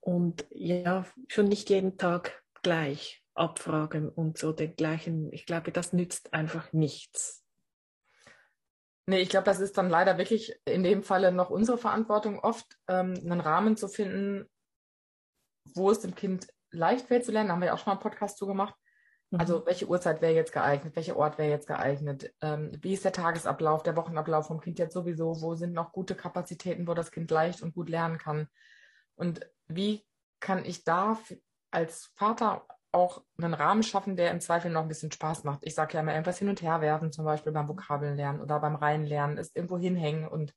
und 0.00 0.46
ja, 0.50 1.06
schon 1.28 1.48
nicht 1.48 1.70
jeden 1.70 1.96
Tag 1.96 2.44
gleich 2.62 3.19
abfragen 3.40 4.08
und 4.08 4.38
so 4.38 4.52
den 4.52 4.76
gleichen. 4.76 5.32
Ich 5.32 5.46
glaube, 5.46 5.72
das 5.72 5.92
nützt 5.92 6.32
einfach 6.34 6.72
nichts. 6.72 7.44
Nee, 9.06 9.20
ich 9.20 9.30
glaube, 9.30 9.44
das 9.44 9.58
ist 9.58 9.76
dann 9.78 9.90
leider 9.90 10.18
wirklich 10.18 10.54
in 10.66 10.84
dem 10.84 11.02
Falle 11.02 11.32
noch 11.32 11.50
unsere 11.50 11.78
Verantwortung, 11.78 12.38
oft 12.38 12.78
ähm, 12.86 13.14
einen 13.24 13.40
Rahmen 13.40 13.76
zu 13.76 13.88
finden, 13.88 14.48
wo 15.74 15.90
es 15.90 16.00
dem 16.00 16.14
Kind 16.14 16.46
leicht 16.70 17.06
fällt 17.06 17.24
zu 17.24 17.32
lernen. 17.32 17.48
Da 17.48 17.54
haben 17.54 17.60
wir 17.60 17.66
ja 17.66 17.74
auch 17.74 17.78
schon 17.78 17.86
mal 17.86 17.94
einen 17.94 18.02
Podcast 18.02 18.38
zu 18.38 18.46
gemacht. 18.46 18.74
Mhm. 19.30 19.40
Also 19.40 19.66
welche 19.66 19.88
Uhrzeit 19.88 20.20
wäre 20.20 20.34
jetzt 20.34 20.52
geeignet, 20.52 20.94
welcher 20.94 21.16
Ort 21.16 21.38
wäre 21.38 21.50
jetzt 21.50 21.66
geeignet, 21.66 22.32
ähm, 22.42 22.70
wie 22.82 22.92
ist 22.92 23.04
der 23.04 23.12
Tagesablauf, 23.12 23.82
der 23.82 23.96
Wochenablauf 23.96 24.46
vom 24.46 24.60
Kind 24.60 24.78
jetzt 24.78 24.94
sowieso, 24.94 25.40
wo 25.40 25.54
sind 25.54 25.72
noch 25.72 25.92
gute 25.92 26.14
Kapazitäten, 26.14 26.86
wo 26.86 26.94
das 26.94 27.10
Kind 27.10 27.30
leicht 27.30 27.62
und 27.62 27.74
gut 27.74 27.88
lernen 27.88 28.18
kann. 28.18 28.48
Und 29.16 29.40
wie 29.66 30.06
kann 30.40 30.64
ich 30.64 30.84
da 30.84 31.18
als 31.70 32.12
Vater 32.16 32.66
auch 32.92 33.22
einen 33.38 33.54
Rahmen 33.54 33.82
schaffen, 33.82 34.16
der 34.16 34.30
im 34.30 34.40
Zweifel 34.40 34.70
noch 34.70 34.82
ein 34.82 34.88
bisschen 34.88 35.12
Spaß 35.12 35.44
macht. 35.44 35.60
Ich 35.62 35.74
sage 35.74 35.94
ja 35.94 36.00
immer 36.00 36.12
irgendwas 36.12 36.38
hin 36.38 36.48
und 36.48 36.62
her 36.62 36.80
werfen, 36.80 37.12
zum 37.12 37.24
Beispiel 37.24 37.52
beim 37.52 37.68
Vokabeln 37.68 38.16
lernen 38.16 38.40
oder 38.40 38.58
beim 38.60 38.74
Reinlernen, 38.74 39.38
ist 39.38 39.56
irgendwo 39.56 39.78
hinhängen 39.78 40.26
und 40.26 40.54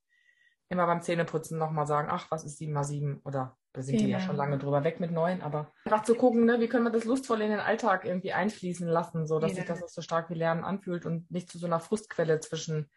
immer 0.69 0.87
beim 0.87 1.01
Zähneputzen 1.01 1.57
nochmal 1.57 1.85
sagen, 1.85 2.07
ach, 2.11 2.31
was 2.31 2.43
ist 2.43 2.57
7 2.57 2.73
mal 2.73 2.83
7? 2.83 3.21
Oder 3.23 3.57
da 3.73 3.81
sind 3.81 3.97
genau. 3.97 4.05
die 4.05 4.11
ja 4.11 4.19
schon 4.19 4.35
lange 4.35 4.57
drüber 4.57 4.83
weg 4.83 4.99
mit 4.99 5.11
9, 5.11 5.41
aber 5.41 5.71
einfach 5.85 6.03
zu 6.03 6.15
gucken, 6.15 6.45
ne, 6.45 6.59
wie 6.59 6.67
können 6.67 6.83
wir 6.83 6.91
das 6.91 7.05
lustvoll 7.05 7.41
in 7.41 7.51
den 7.51 7.59
Alltag 7.59 8.05
irgendwie 8.05 8.33
einfließen 8.33 8.87
lassen, 8.87 9.27
so 9.27 9.39
dass 9.39 9.51
genau. 9.51 9.61
sich 9.61 9.67
das 9.67 9.83
auch 9.83 9.89
so 9.89 10.01
stark 10.01 10.29
wie 10.29 10.35
Lernen 10.35 10.63
anfühlt 10.63 11.05
und 11.05 11.29
nicht 11.29 11.49
zu 11.49 11.57
so 11.57 11.67
einer 11.67 11.79
Frustquelle 11.79 12.39
zwischen 12.39 12.89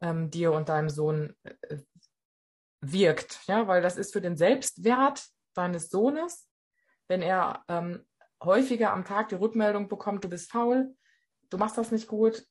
ähm, 0.00 0.30
dir 0.30 0.52
und 0.52 0.68
deinem 0.68 0.90
Sohn 0.90 1.34
äh, 1.42 1.78
wirkt. 2.80 3.40
Ja, 3.46 3.66
weil 3.66 3.82
das 3.82 3.96
ist 3.96 4.12
für 4.12 4.20
den 4.20 4.36
Selbstwert 4.36 5.26
deines 5.54 5.90
Sohnes, 5.90 6.48
wenn 7.08 7.22
er 7.22 7.64
ähm, 7.68 8.04
häufiger 8.42 8.92
am 8.92 9.04
Tag 9.04 9.28
die 9.28 9.34
Rückmeldung 9.34 9.88
bekommt, 9.88 10.24
du 10.24 10.28
bist 10.28 10.50
faul, 10.50 10.94
du 11.50 11.58
machst 11.58 11.78
das 11.78 11.90
nicht 11.90 12.08
gut, 12.08 12.46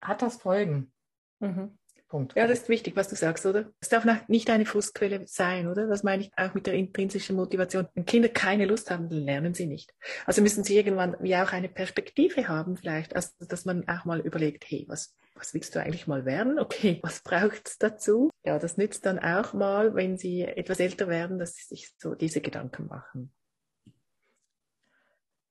hat 0.00 0.22
das 0.22 0.36
Folgen. 0.36 0.92
Mhm. 1.40 1.78
Punkt. 2.14 2.36
Ja, 2.36 2.46
das 2.46 2.60
ist 2.60 2.68
wichtig, 2.68 2.94
was 2.94 3.08
du 3.08 3.16
sagst, 3.16 3.44
oder? 3.44 3.72
Es 3.80 3.88
darf 3.88 4.06
nicht 4.28 4.48
eine 4.48 4.66
Frustquelle 4.66 5.26
sein, 5.26 5.66
oder? 5.66 5.88
Das 5.88 6.04
meine 6.04 6.22
ich 6.22 6.30
auch 6.36 6.54
mit 6.54 6.66
der 6.68 6.74
intrinsischen 6.74 7.34
Motivation. 7.34 7.88
Wenn 7.94 8.04
Kinder 8.04 8.28
keine 8.28 8.66
Lust 8.66 8.92
haben, 8.92 9.08
dann 9.08 9.18
lernen 9.18 9.52
sie 9.52 9.66
nicht. 9.66 9.92
Also 10.24 10.40
müssen 10.40 10.62
sie 10.62 10.76
irgendwann 10.76 11.16
wie 11.18 11.34
auch 11.34 11.52
eine 11.52 11.68
Perspektive 11.68 12.46
haben, 12.46 12.76
vielleicht, 12.76 13.16
also 13.16 13.30
dass 13.48 13.64
man 13.64 13.88
auch 13.88 14.04
mal 14.04 14.20
überlegt, 14.20 14.64
hey, 14.68 14.84
was, 14.86 15.16
was 15.34 15.54
willst 15.54 15.74
du 15.74 15.80
eigentlich 15.80 16.06
mal 16.06 16.24
werden? 16.24 16.60
Okay, 16.60 17.00
was 17.02 17.20
braucht 17.20 17.66
es 17.66 17.78
dazu? 17.78 18.30
Ja, 18.44 18.60
das 18.60 18.76
nützt 18.76 19.06
dann 19.06 19.18
auch 19.18 19.52
mal, 19.52 19.96
wenn 19.96 20.16
sie 20.16 20.42
etwas 20.42 20.78
älter 20.78 21.08
werden, 21.08 21.40
dass 21.40 21.56
sie 21.56 21.64
sich 21.64 21.94
so 21.98 22.14
diese 22.14 22.40
Gedanken 22.40 22.86
machen. 22.86 23.32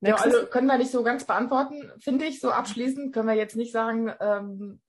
Ja, 0.04 0.16
also 0.16 0.46
können 0.46 0.66
wir 0.66 0.76
nicht 0.76 0.90
so 0.90 1.02
ganz 1.02 1.24
beantworten, 1.24 1.90
finde 1.98 2.26
ich. 2.26 2.40
So 2.40 2.50
abschließend 2.50 3.14
können 3.14 3.28
wir 3.28 3.34
jetzt 3.34 3.56
nicht 3.56 3.72
sagen, 3.72 4.12
ähm, 4.20 4.80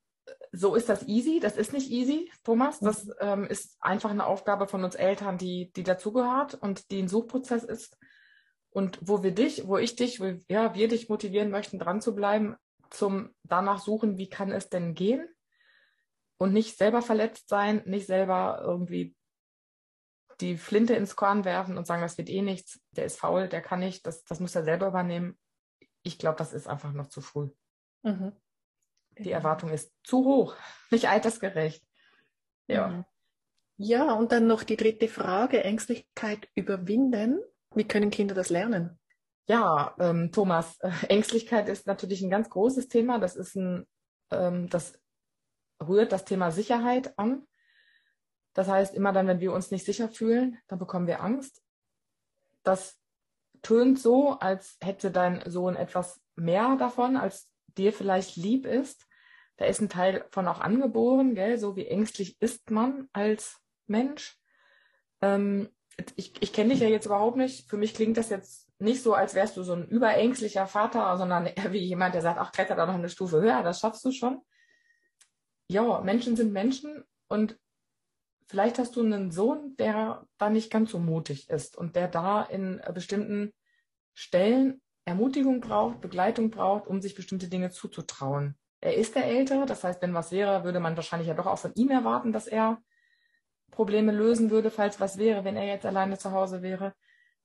so 0.52 0.76
ist 0.76 0.90
das 0.90 1.08
easy. 1.08 1.40
Das 1.40 1.56
ist 1.56 1.74
nicht 1.74 1.90
easy, 1.90 2.32
Thomas. 2.44 2.80
Das 2.80 3.10
ähm, 3.20 3.46
ist 3.46 3.78
einfach 3.80 4.10
eine 4.10 4.26
Aufgabe 4.26 4.68
von 4.68 4.84
uns 4.84 4.96
Eltern, 4.96 5.38
die, 5.38 5.72
die 5.74 5.84
dazugehört 5.84 6.56
und 6.56 6.92
die 6.92 7.02
ein 7.02 7.08
Suchprozess 7.08 7.64
ist. 7.64 7.98
Und 8.72 9.00
wo 9.02 9.24
wir 9.24 9.32
dich, 9.32 9.68
wo 9.68 9.78
ich 9.78 9.96
dich, 9.96 10.20
wo 10.20 10.38
ja, 10.50 10.76
wir 10.76 10.90
dich 10.90 11.08
motivieren 11.08 11.50
möchten, 11.50 11.80
dran 11.80 12.02
zu 12.02 12.14
bleiben, 12.14 12.58
zum 12.90 13.34
danach 13.44 13.80
suchen, 13.80 14.18
wie 14.18 14.30
kann 14.30 14.52
es 14.52 14.70
denn 14.70 14.96
gehen? 14.96 15.28
Und 16.38 16.52
nicht 16.52 16.78
selber 16.78 17.02
verletzt 17.02 17.48
sein, 17.48 17.82
nicht 17.86 18.08
selber 18.08 18.62
irgendwie 18.66 19.16
die 20.42 20.58
Flinte 20.58 20.96
ins 20.96 21.16
Korn 21.16 21.46
werfen 21.46 21.78
und 21.78 21.88
sagen, 21.88 22.02
das 22.02 22.18
wird 22.18 22.30
eh 22.30 22.42
nichts, 22.42 22.80
der 22.92 23.06
ist 23.06 23.20
faul, 23.20 23.48
der 23.48 23.62
kann 23.62 23.80
nicht, 23.80 24.06
das, 24.06 24.24
das 24.24 24.40
muss 24.40 24.56
er 24.56 24.64
selber 24.64 24.88
übernehmen. 24.88 25.38
Ich 26.04 26.20
glaube, 26.20 26.38
das 26.38 26.54
ist 26.54 26.68
einfach 26.68 26.94
noch 26.94 27.08
zu 27.08 27.22
früh. 27.22 27.50
Mhm. 28.04 28.34
Die 29.18 29.32
Erwartung 29.32 29.70
ist 29.70 29.94
zu 30.04 30.26
hoch, 30.26 30.56
nicht 30.92 31.08
altersgerecht. 31.08 31.84
Ja. 32.68 32.88
Mhm. 32.88 33.06
Ja, 33.78 34.14
und 34.14 34.32
dann 34.32 34.48
noch 34.48 34.64
die 34.64 34.78
dritte 34.78 35.10
Frage, 35.10 35.64
Ängstlichkeit 35.64 36.48
überwinden. 36.56 37.42
Wie 37.74 37.86
können 37.86 38.10
Kinder 38.10 38.34
das 38.34 38.50
lernen? 38.50 38.98
Ja, 39.48 39.96
ähm, 40.00 40.32
Thomas, 40.32 40.80
äh, 40.80 40.92
Ängstlichkeit 41.10 41.68
ist 41.68 41.86
natürlich 41.86 42.22
ein 42.22 42.30
ganz 42.30 42.50
großes 42.50 42.88
Thema. 42.88 43.20
Das 43.20 43.36
ist 43.36 43.56
ein, 43.56 43.86
ähm, 44.32 44.70
das 44.70 44.98
rührt 45.86 46.14
das 46.14 46.26
Thema 46.26 46.52
Sicherheit 46.52 47.18
an. 47.20 47.46
Das 48.56 48.70
heißt, 48.70 48.96
immer 48.96 49.12
dann, 49.12 49.28
wenn 49.28 49.42
wir 49.42 49.54
uns 49.54 49.70
nicht 49.70 49.86
sicher 49.86 50.10
fühlen, 50.10 50.58
dann 50.68 50.80
bekommen 50.80 51.08
wir 51.08 51.22
Angst. 51.22 51.62
Das 52.64 52.98
tönt 53.62 54.00
so, 54.00 54.32
als 54.40 54.78
hätte 54.82 55.12
dein 55.12 55.44
Sohn 55.46 55.76
etwas 55.76 56.22
mehr 56.36 56.78
davon, 56.78 57.18
als 57.18 57.52
dir 57.78 57.94
vielleicht 57.94 58.38
lieb 58.38 58.66
ist. 58.66 59.06
Da 59.58 59.66
ist 59.66 59.82
ein 59.82 59.90
Teil 59.90 60.26
von 60.32 60.48
auch 60.48 60.62
angeboren, 60.62 61.36
gell? 61.36 61.58
so 61.58 61.76
wie 61.76 61.88
ängstlich 61.88 62.42
ist 62.42 62.72
man 62.72 63.10
als 63.12 63.60
Mensch. 63.88 64.40
Ähm, 65.22 65.70
ich 66.16 66.42
ich 66.42 66.54
kenne 66.54 66.72
dich 66.72 66.80
ja 66.80 66.88
jetzt 66.88 67.06
überhaupt 67.06 67.38
nicht. 67.38 67.70
Für 67.70 67.78
mich 67.78 67.94
klingt 67.94 68.18
das 68.18 68.30
jetzt 68.30 68.70
nicht 68.80 69.04
so, 69.04 69.14
als 69.14 69.36
wärst 69.36 69.58
du 69.58 69.64
so 69.64 69.74
ein 69.74 69.88
überängstlicher 69.88 70.68
Vater, 70.68 71.18
sondern 71.18 71.46
eher 71.46 71.72
wie 71.74 71.80
jemand, 71.80 72.16
der 72.16 72.22
sagt, 72.22 72.40
ach, 72.40 72.54
kletter 72.54 72.76
da 72.76 72.86
noch 72.86 72.96
eine 72.96 73.10
Stufe 73.10 73.42
höher, 73.42 73.64
das 73.64 73.82
schaffst 73.82 74.06
du 74.06 74.12
schon. 74.12 74.42
Ja, 75.68 76.00
Menschen 76.02 76.38
sind 76.38 76.54
Menschen 76.54 77.04
und 77.28 77.58
vielleicht 78.48 78.80
hast 78.80 78.96
du 78.96 79.02
einen 79.02 79.32
Sohn, 79.32 79.76
der 79.78 80.26
da 80.38 80.50
nicht 80.50 80.72
ganz 80.72 80.92
so 80.92 81.00
mutig 81.00 81.50
ist 81.50 81.78
und 81.78 81.96
der 81.96 82.08
da 82.08 82.44
in 82.44 82.82
bestimmten 82.94 83.54
Stellen 84.14 84.82
Ermutigung 85.06 85.62
braucht, 85.62 86.02
Begleitung 86.02 86.50
braucht, 86.50 86.88
um 86.88 87.02
sich 87.02 87.16
bestimmte 87.16 87.48
Dinge 87.48 87.70
zuzutrauen. 87.70 88.58
Er 88.82 88.96
ist 88.96 89.16
der 89.16 89.26
Ältere, 89.26 89.66
das 89.66 89.84
heißt, 89.84 90.02
wenn 90.02 90.14
was 90.14 90.32
wäre, 90.32 90.64
würde 90.64 90.80
man 90.80 90.96
wahrscheinlich 90.96 91.28
ja 91.28 91.34
doch 91.34 91.46
auch 91.46 91.60
von 91.60 91.74
ihm 91.76 91.90
erwarten, 91.90 92.32
dass 92.32 92.48
er 92.48 92.82
Probleme 93.72 94.12
lösen 94.12 94.50
würde, 94.50 94.72
falls 94.72 95.00
was 95.00 95.18
wäre, 95.18 95.44
wenn 95.44 95.56
er 95.56 95.66
jetzt 95.66 95.86
alleine 95.86 96.18
zu 96.18 96.32
Hause 96.32 96.62
wäre. 96.62 96.94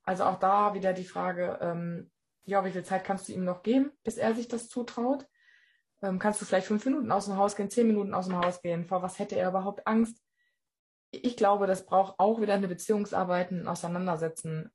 Also 0.03 0.25
auch 0.25 0.39
da 0.39 0.75
wieder 0.75 0.93
die 0.93 1.05
Frage, 1.05 1.59
ähm, 1.61 2.11
ja, 2.45 2.65
wie 2.65 2.71
viel 2.71 2.85
Zeit 2.85 3.05
kannst 3.05 3.29
du 3.29 3.33
ihm 3.33 3.45
noch 3.45 3.63
geben, 3.63 3.91
bis 4.03 4.17
er 4.17 4.35
sich 4.35 4.49
das 4.49 4.69
zutraut? 4.69 5.27
Ähm, 6.03 6.19
kannst 6.19 6.41
du 6.41 6.45
vielleicht 6.45 6.67
fünf 6.67 6.85
Minuten 6.85 7.13
aus 7.13 7.27
dem 7.27 7.37
Haus 7.37 7.57
gehen, 7.57 7.71
zehn 7.71 7.87
Minuten 7.87 8.15
aus 8.15 8.27
dem 8.27 8.39
Haus 8.39 8.63
gehen? 8.63 8.87
Vor 8.87 9.03
was 9.03 9.19
hätte 9.19 9.37
er 9.37 9.51
überhaupt 9.51 9.87
Angst? 9.87 10.23
Ich 11.11 11.37
glaube, 11.37 11.67
das 11.67 11.87
braucht 11.87 12.19
auch 12.19 12.41
wieder 12.41 12.55
eine 12.55 12.69
Beziehungsarbeit, 12.69 13.51
ein 13.51 13.67
Auseinandersetzen 13.67 14.71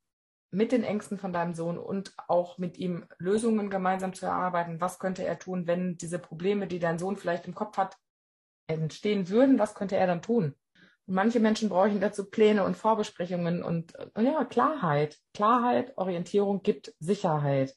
mit 0.52 0.71
den 0.71 0.84
Ängsten 0.84 1.17
von 1.17 1.34
deinem 1.34 1.54
Sohn 1.54 1.78
und 1.78 2.13
auch 2.28 2.58
mit 2.58 2.78
ihm 2.78 3.06
Lösungen 3.17 3.69
gemeinsam 3.69 4.13
zu 4.13 4.26
erarbeiten. 4.26 4.80
Was 4.82 5.00
könnte 5.00 5.26
er 5.26 5.38
tun, 5.38 5.67
wenn 5.67 5.98
diese 5.98 6.19
Probleme, 6.19 6.67
die 6.67 6.80
dein 6.80 7.00
Sohn 7.00 7.17
vielleicht 7.17 7.45
im 7.45 7.56
Kopf 7.56 7.78
hat, 7.78 7.98
entstehen 8.67 9.30
würden? 9.30 9.60
Was 9.60 9.76
könnte 9.76 9.98
er 9.98 10.08
dann 10.08 10.21
tun? 10.21 10.56
Und 11.08 11.13
manche 11.13 11.39
Menschen 11.39 11.69
brauchen 11.69 12.00
dazu 12.00 12.30
Pläne 12.30 12.63
und 12.63 12.78
Vorbesprechungen 12.78 13.63
und 13.63 13.93
ja, 14.17 14.45
Klarheit. 14.45 15.19
Klarheit, 15.34 15.98
Orientierung 15.98 16.63
gibt 16.63 16.93
Sicherheit. 17.00 17.76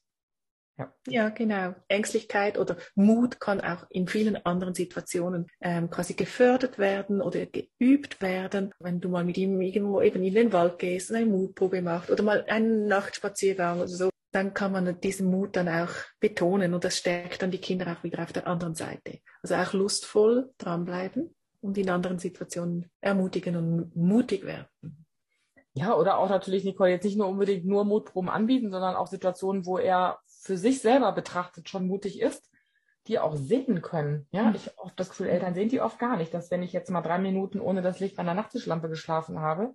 Ja. 0.79 0.95
ja, 1.09 1.29
genau. 1.31 1.75
Ängstlichkeit 1.89 2.57
oder 2.57 2.77
Mut 2.95 3.41
kann 3.41 3.61
auch 3.61 3.85
in 3.91 4.07
vielen 4.07 4.37
anderen 4.47 4.75
Situationen 4.75 5.49
ähm, 5.61 5.91
quasi 5.91 6.15
gefördert 6.15 6.79
werden 6.79 7.21
oder 7.21 7.47
geübt 7.47 8.23
werden. 8.23 8.73
Wenn 8.79 9.01
du 9.01 9.09
mal 9.09 9.25
mit 9.25 9.37
ihm 9.39 9.61
irgendwo 9.61 10.01
eben 10.01 10.23
in 10.23 10.35
den 10.35 10.53
Wald 10.53 10.79
gehst 10.79 11.11
und 11.11 11.17
eine 11.17 11.27
Mutprobe 11.27 11.83
machst 11.83 12.11
oder 12.11 12.23
mal 12.23 12.45
einen 12.47 12.87
Nachtspaziergang 12.87 13.79
oder 13.79 13.89
so, 13.89 14.11
dann 14.31 14.55
kann 14.55 14.71
man 14.71 15.01
diesen 15.01 15.31
Mut 15.31 15.57
dann 15.57 15.69
auch 15.69 15.91
betonen 16.21 16.75
und 16.75 16.85
das 16.85 16.99
stärkt 16.99 17.43
dann 17.43 17.51
die 17.51 17.59
Kinder 17.59 17.97
auch 17.97 18.05
wieder 18.05 18.23
auf 18.23 18.33
der 18.33 18.47
anderen 18.47 18.75
Seite. 18.77 19.19
Also 19.43 19.57
auch 19.57 19.73
lustvoll 19.73 20.53
dranbleiben 20.59 21.35
und 21.61 21.77
in 21.77 21.91
anderen 21.91 22.21
Situationen 22.21 22.89
ermutigen 23.01 23.57
und 23.57 23.97
mutig 23.97 24.45
werden. 24.45 24.69
Ja, 25.75 25.97
oder 25.97 26.19
auch 26.19 26.29
natürlich, 26.29 26.65
Nicole, 26.65 26.91
jetzt 26.91 27.05
nicht 27.05 27.17
nur 27.17 27.29
unbedingt 27.29 27.65
nur 27.65 27.85
Mutproben 27.85 28.29
anbieten, 28.29 28.71
sondern 28.71 28.97
auch 28.97 29.07
Situationen, 29.07 29.65
wo 29.65 29.79
er 29.79 30.19
für 30.41 30.57
sich 30.57 30.81
selber 30.81 31.13
betrachtet 31.13 31.69
schon 31.69 31.87
mutig 31.87 32.21
ist, 32.21 32.51
die 33.07 33.19
auch 33.19 33.37
sehen 33.37 33.83
können. 33.83 34.27
Ja, 34.31 34.45
mhm. 34.45 34.55
ich 34.55 34.67
habe 34.67 34.79
oft 34.79 35.01
das 35.01 35.09
Gefühl, 35.09 35.29
Eltern 35.29 35.55
sehen 35.55 35.69
die 35.69 35.81
oft 35.81 35.99
gar 35.99 36.17
nicht, 36.17 36.33
dass 36.35 36.51
wenn 36.51 36.63
ich 36.63 36.73
jetzt 36.73 36.91
mal 36.91 37.03
drei 37.03 37.19
Minuten 37.19 37.61
ohne 37.61 37.83
das 37.83 38.01
Licht 38.01 38.17
meiner 38.17 38.35
Nachttischlampe 38.35 38.89
geschlafen 38.89 39.41
habe, 39.41 39.75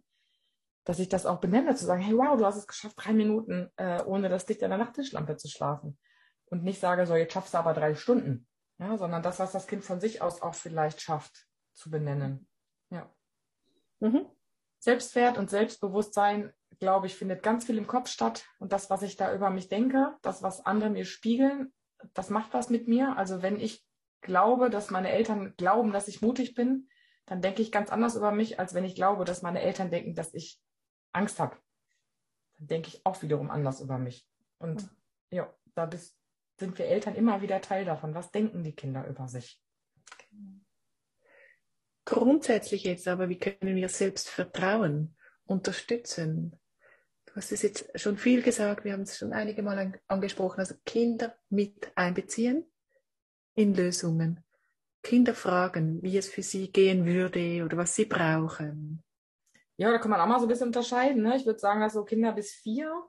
dass 0.84 0.99
ich 0.99 1.10
das 1.10 1.26
auch 1.26 1.39
benenne, 1.39 1.76
zu 1.76 1.86
sagen, 1.86 2.02
hey, 2.02 2.15
wow, 2.15 2.38
du 2.38 2.45
hast 2.45 2.58
es 2.58 2.67
geschafft, 2.67 2.95
drei 2.97 3.13
Minuten 3.13 3.71
äh, 3.78 4.04
ohne 4.04 4.30
das 4.30 4.47
Licht 4.47 4.63
einer 4.63 4.78
Nachttischlampe 4.78 5.38
zu 5.38 5.47
schlafen. 5.47 5.97
Und 6.45 6.63
nicht 6.63 6.80
sage, 6.80 7.06
so, 7.08 7.15
jetzt 7.15 7.34
schaffst 7.34 7.54
du 7.54 7.58
aber 7.58 7.73
drei 7.73 7.95
Stunden. 7.95 8.47
Ja, 8.80 8.97
sondern 8.97 9.23
das, 9.23 9.39
was 9.39 9.52
das 9.52 9.67
Kind 9.67 9.84
von 9.84 9.99
sich 9.99 10.21
aus 10.21 10.41
auch 10.41 10.56
vielleicht 10.56 11.02
schafft, 11.02 11.47
zu 11.73 11.89
benennen. 11.89 12.47
Ja. 12.89 13.10
Mhm. 13.99 14.26
Selbstwert 14.80 15.38
und 15.38 15.49
Selbstbewusstsein, 15.49 16.52
glaube 16.80 17.08
ich, 17.08 17.16
findet 17.16 17.44
ganz 17.44 17.66
viel 17.66 17.78
im 17.78 17.88
Kopf 17.88 18.10
statt. 18.10 18.46
Und 18.60 18.72
das, 18.72 18.90
was 18.90 19.02
ich 19.02 19.16
da 19.16 19.34
über 19.34 19.50
mich 19.50 19.70
denke, 19.70 20.16
das, 20.22 20.44
was 20.44 20.66
andere 20.66 20.90
mir 20.90 21.06
spiegeln, 21.06 21.74
das 22.14 22.30
macht 22.30 22.54
was 22.54 22.70
mit 22.70 22.88
mir. 22.88 23.18
Also 23.18 23.42
wenn 23.42 23.60
ich 23.60 23.86
glaube, 24.22 24.70
dass 24.70 24.92
meine 24.92 25.12
Eltern 25.12 25.54
glauben, 25.58 25.92
dass 25.92 26.08
ich 26.08 26.22
mutig 26.22 26.54
bin, 26.54 26.90
dann 27.26 27.42
denke 27.42 27.62
ich 27.62 27.72
ganz 27.72 27.90
anders 27.90 28.16
über 28.16 28.32
mich, 28.32 28.60
als 28.60 28.74
wenn 28.74 28.86
ich 28.86 28.96
glaube, 28.96 29.26
dass 29.26 29.42
meine 29.42 29.62
Eltern 29.62 29.92
denken, 29.92 30.16
dass 30.16 30.34
ich 30.34 30.60
Angst 31.12 31.40
habe. 31.40 31.58
Dann 32.58 32.68
denke 32.68 32.90
ich 32.90 33.06
auch 33.06 33.22
wiederum 33.22 33.50
anders 33.50 33.80
über 33.82 33.98
mich. 33.98 34.28
Und 34.58 34.90
ja, 35.30 35.54
da 35.76 35.86
bist, 35.86 36.18
sind 36.60 36.78
wir 36.78 36.86
Eltern 36.86 37.16
immer 37.16 37.42
wieder 37.42 37.62
Teil 37.62 37.86
davon. 37.86 38.14
Was 38.14 38.32
denken 38.32 38.64
die 38.64 38.76
Kinder 38.76 39.08
über 39.08 39.28
sich? 39.28 39.62
Grundsätzlich 42.06 42.84
jetzt 42.84 43.08
aber, 43.08 43.30
wie 43.30 43.40
können 43.40 43.76
wir 43.76 43.90
selbst 43.90 44.30
vertrauen, 44.30 45.16
unterstützen? 45.46 46.60
Du 47.34 47.38
hast 47.38 47.52
es 47.52 47.63
jetzt 47.63 48.00
schon 48.00 48.15
viel 48.15 48.43
gesagt, 48.43 48.86
wir 48.86 48.93
haben 48.93 49.02
es 49.02 49.17
schon 49.17 49.34
einige 49.34 49.63
Mal 49.63 50.00
angesprochen, 50.08 50.60
also 50.60 50.76
Kinder 50.86 51.36
mit 51.50 51.91
einbeziehen 51.96 52.72
in 53.56 53.74
Lösungen. 53.74 54.43
Kinder 55.02 55.34
fragen, 55.34 56.00
wie 56.04 56.15
es 56.15 56.30
für 56.30 56.43
sie 56.43 56.72
gehen 56.72 57.08
würde 57.08 57.65
oder 57.65 57.76
was 57.76 57.96
sie 57.96 58.06
brauchen. 58.06 59.04
Ja, 59.78 59.89
da 59.89 59.98
kann 59.98 60.12
man 60.12 60.22
auch 60.22 60.28
mal 60.28 60.38
so 60.38 60.46
ein 60.46 60.50
bisschen 60.50 60.67
unterscheiden. 60.67 61.24
Ne? 61.24 61.36
Ich 61.36 61.48
würde 61.48 61.58
sagen, 61.58 61.82
dass 61.82 61.93
so 61.93 62.06
Kinder 62.06 62.34
bis 62.34 62.52
vier 62.52 63.04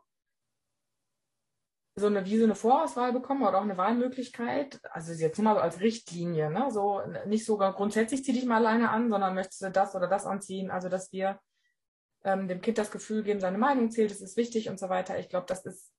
so 1.97 2.07
eine, 2.07 2.25
wie 2.25 2.39
so 2.39 2.45
eine 2.45 2.55
Vorauswahl 2.55 3.13
bekommen 3.13 3.43
oder 3.43 3.59
auch 3.59 3.63
eine 3.63 3.77
Wahlmöglichkeit. 3.77 4.81
Also 4.91 5.13
jetzt 5.13 5.37
nur 5.37 5.45
mal 5.45 5.55
so 5.55 5.61
als 5.61 5.81
Richtlinie, 5.81 6.51
ne? 6.51 6.71
So 6.71 7.03
nicht 7.27 7.45
sogar 7.45 7.75
grundsätzlich 7.75 8.25
zieh 8.25 8.33
dich 8.33 8.47
mal 8.47 8.57
alleine 8.57 8.91
an, 8.91 9.11
sondern 9.11 9.35
möchtest 9.35 9.63
du 9.63 9.71
das 9.71 9.95
oder 9.95 10.09
das 10.09 10.25
anziehen. 10.25 10.71
Also 10.71 10.89
dass 10.89 11.13
wir 11.13 11.39
ähm, 12.25 12.49
dem 12.49 12.61
Kind 12.61 12.79
das 12.79 12.91
Gefühl 12.91 13.23
geben, 13.23 13.41
seine 13.41 13.59
Meinung 13.59 13.91
zählt, 13.91 14.11
das 14.11 14.21
ist 14.21 14.37
wichtig 14.37 14.69
und 14.69 14.79
so 14.79 14.89
weiter. 14.89 15.19
Ich 15.19 15.29
glaube, 15.29 15.47
das 15.47 15.65
ist 15.65 15.93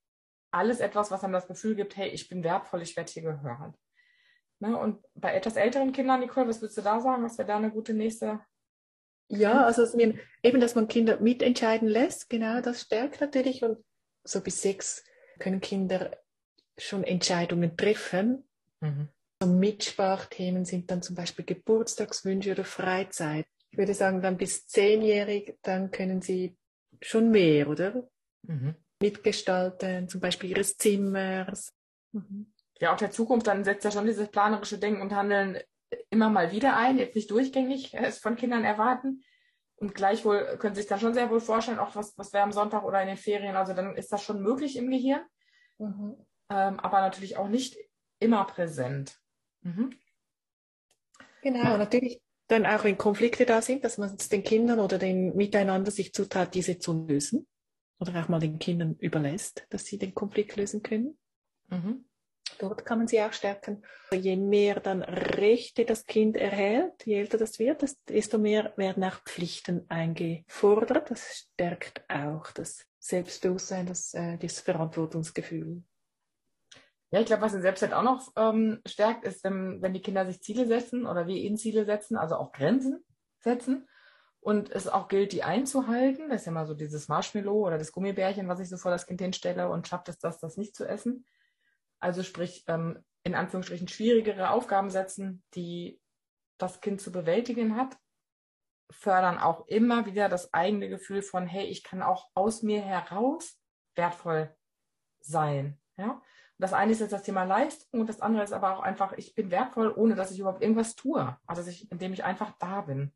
alles 0.52 0.80
etwas, 0.80 1.12
was 1.12 1.24
einem 1.24 1.34
das 1.34 1.48
Gefühl 1.48 1.76
gibt, 1.76 1.96
hey, 1.98 2.10
ich 2.10 2.30
bin 2.30 2.44
wertvoll, 2.44 2.82
ich 2.82 2.96
werde 2.96 3.12
hier 3.12 3.24
gehört. 3.24 3.76
Ne? 4.60 4.78
Und 4.78 5.04
bei 5.14 5.34
etwas 5.34 5.56
älteren 5.56 5.92
Kindern, 5.92 6.22
Nicole, 6.22 6.48
was 6.48 6.62
würdest 6.62 6.78
du 6.78 6.82
da 6.82 7.00
sagen? 7.00 7.24
Was 7.24 7.38
wäre 7.38 7.48
da 7.48 7.58
eine 7.58 7.72
gute 7.72 7.94
nächste? 7.94 8.40
Ja, 9.28 9.66
also 9.66 9.86
eben, 9.98 10.62
dass 10.62 10.76
man 10.76 10.88
Kinder 10.88 11.20
mitentscheiden 11.20 11.88
lässt, 11.88 12.30
genau, 12.30 12.62
das 12.62 12.82
stärkt 12.82 13.22
natürlich 13.22 13.64
und 13.64 13.84
so 14.24 14.42
bis 14.42 14.62
sechs 14.62 15.04
können 15.40 15.62
Kinder 15.62 16.18
schon 16.78 17.04
Entscheidungen 17.04 17.76
treffen. 17.76 18.48
Mhm. 18.82 19.10
Mitsprachthemen 19.44 20.66
sind 20.66 20.90
dann 20.90 21.02
zum 21.02 21.16
Beispiel 21.16 21.46
Geburtstagswünsche 21.46 22.52
oder 22.52 22.64
Freizeit. 22.64 23.46
Ich 23.76 23.78
würde 23.78 23.94
sagen, 23.94 24.22
dann 24.22 24.38
bis 24.38 24.68
zehnjährig, 24.68 25.58
dann 25.62 25.92
können 25.92 26.22
sie 26.22 26.58
schon 27.02 27.30
mehr, 27.30 27.68
oder? 27.68 28.08
Mhm. 28.44 28.76
Mitgestalten, 29.02 30.08
zum 30.08 30.22
Beispiel 30.22 30.52
ihres 30.52 30.78
Zimmers. 30.78 31.74
Mhm. 32.14 32.54
Ja, 32.80 32.94
auch 32.94 32.98
der 32.98 33.12
Zukunft, 33.12 33.48
dann 33.48 33.66
setzt 33.66 33.84
ja 33.84 33.92
schon 33.92 34.06
dieses 34.06 34.30
planerische 34.30 34.78
Denken 34.78 35.02
und 35.02 35.14
Handeln 35.14 35.60
immer 36.10 36.30
mal 36.30 36.54
wieder 36.54 36.78
ein, 36.78 36.98
jetzt 36.98 37.18
nicht 37.18 37.30
durchgängig 37.30 37.94
es 37.96 38.20
von 38.20 38.38
Kindern 38.38 38.64
erwarten. 38.64 39.26
Und 39.76 39.94
gleichwohl 39.94 40.58
können 40.58 40.74
Sie 40.74 40.80
sich 40.80 40.90
dann 40.90 41.02
schon 41.02 41.14
sehr 41.14 41.30
wohl 41.30 41.42
vorstellen, 41.42 41.80
auch 41.80 41.98
was, 41.98 42.18
was 42.18 42.32
wäre 42.32 42.46
am 42.46 42.54
Sonntag 42.54 42.86
oder 42.86 43.02
in 43.02 43.10
den 43.10 43.18
Ferien. 43.18 43.58
Also 43.58 43.74
dann 43.74 43.98
ist 43.98 44.10
das 44.10 44.24
schon 44.24 44.42
möglich 44.42 44.78
im 44.78 44.90
Gehirn, 44.90 45.26
mhm. 45.80 46.16
ähm, 46.50 46.80
aber 46.80 47.02
natürlich 47.02 47.36
auch 47.36 47.50
nicht 47.50 47.76
immer 48.20 48.46
präsent. 48.46 49.20
Mhm. 49.64 49.90
Genau, 51.42 51.76
natürlich 51.76 52.22
dann 52.48 52.66
auch 52.66 52.84
wenn 52.84 52.98
Konflikte 52.98 53.46
da 53.46 53.62
sind, 53.62 53.84
dass 53.84 53.98
man 53.98 54.16
es 54.16 54.30
den 54.30 54.44
Kindern 54.44 54.80
oder 54.80 54.98
den 54.98 55.36
Miteinander 55.36 55.92
sich 55.92 56.14
zutraut, 56.14 56.54
diese 56.54 56.78
zu 56.80 57.06
lösen. 57.08 57.48
Oder 58.00 58.22
auch 58.22 58.28
mal 58.28 58.40
den 58.40 58.60
Kindern 58.60 58.96
überlässt, 59.00 59.66
dass 59.70 59.86
sie 59.86 59.98
den 59.98 60.14
Konflikt 60.14 60.56
lösen 60.58 60.84
können. 60.84 61.18
Mhm. 61.70 62.06
Dort 62.60 62.86
kann 62.86 63.00
man 63.00 63.08
sie 63.08 63.22
auch 63.22 63.34
stärken. 63.34 63.84
Je 64.14 64.36
mehr 64.36 64.80
dann 64.80 65.02
Rechte 65.02 65.86
das 65.86 66.06
Kind 66.06 66.38
erhält, 66.38 67.06
je 67.06 67.20
älter 67.20 67.38
das 67.38 67.60
wird, 67.60 67.84
desto 68.08 68.38
mehr 68.38 68.74
werden 68.78 69.04
auch 69.04 69.22
Pflichten 69.24 69.90
eingefordert. 69.90 71.12
Das 71.12 71.48
stärkt 71.54 72.04
auch 72.10 72.52
das 72.52 72.86
Selbstbewusstsein, 73.00 73.88
das, 73.88 74.14
äh, 74.14 74.38
das 74.38 74.60
Verantwortungsgefühl. 74.60 75.84
Ja, 77.12 77.20
ich 77.20 77.28
glaube, 77.28 77.44
was 77.44 77.54
den 77.54 77.62
Selbstwert 77.62 77.94
auch 77.94 78.04
noch 78.04 78.32
ähm, 78.36 78.82
stärkt, 78.86 79.24
ist, 79.24 79.44
wenn, 79.44 79.82
wenn 79.82 79.94
die 79.94 80.02
Kinder 80.02 80.26
sich 80.26 80.42
Ziele 80.42 80.68
setzen 80.68 81.06
oder 81.06 81.28
wir 81.28 81.36
ihnen 81.36 81.58
Ziele 81.58 81.86
setzen, 81.86 82.18
also 82.18 82.36
auch 82.36 82.52
Grenzen 82.52 83.04
setzen. 83.40 83.88
Und 84.40 84.70
es 84.70 84.88
auch 84.88 85.08
gilt, 85.08 85.32
die 85.32 85.44
einzuhalten. 85.44 86.30
Das 86.30 86.42
ist 86.42 86.46
ja 86.46 86.52
mal 86.52 86.68
so 86.68 86.76
dieses 86.76 87.08
Marshmallow 87.08 87.66
oder 87.66 87.80
das 87.80 87.92
Gummibärchen, 87.92 88.48
was 88.48 88.60
ich 88.60 88.70
so 88.70 88.78
vor 88.78 88.92
das 88.92 89.08
Kind 89.08 89.22
hinstelle 89.22 89.70
und 89.70 89.88
schafft 89.88 90.08
es 90.10 90.20
das, 90.20 90.40
das 90.40 90.58
nicht 90.58 90.76
zu 90.76 90.88
essen 90.88 91.26
also 92.00 92.24
sprich 92.24 92.64
ähm, 92.68 93.04
in 93.24 93.36
Anführungsstrichen 93.36 93.88
schwierigere 93.88 94.52
Aufgaben 94.52 94.90
setzen, 94.90 95.44
die 95.56 96.00
das 96.58 96.80
Kind 96.80 97.02
zu 97.02 97.12
bewältigen 97.12 97.76
hat, 97.76 97.98
fördern 98.92 99.40
auch 99.40 99.68
immer 99.68 100.06
wieder 100.06 100.30
das 100.30 100.54
eigene 100.54 100.88
Gefühl 100.88 101.22
von, 101.24 101.48
hey, 101.48 101.66
ich 101.66 101.84
kann 101.84 102.04
auch 102.04 102.30
aus 102.36 102.62
mir 102.62 102.82
heraus 102.82 103.60
wertvoll 103.96 104.56
sein. 105.20 105.82
Ja? 105.98 106.22
Das 106.58 106.74
eine 106.74 106.92
ist 106.92 107.02
jetzt 107.02 107.14
das 107.14 107.24
Thema 107.24 107.44
Leistung 107.44 108.02
und 108.02 108.08
das 108.08 108.22
andere 108.22 108.44
ist 108.44 108.54
aber 108.54 108.78
auch 108.78 108.82
einfach, 108.82 109.14
ich 109.14 109.36
bin 109.36 109.52
wertvoll, 109.52 109.92
ohne 109.94 110.16
dass 110.16 110.32
ich 110.32 110.40
überhaupt 110.40 110.62
irgendwas 110.62 110.96
tue. 110.96 111.38
Also 111.46 111.70
ich, 111.70 111.92
indem 111.92 112.14
ich 112.14 112.24
einfach 112.24 112.54
da 112.60 112.82
bin. 112.82 113.14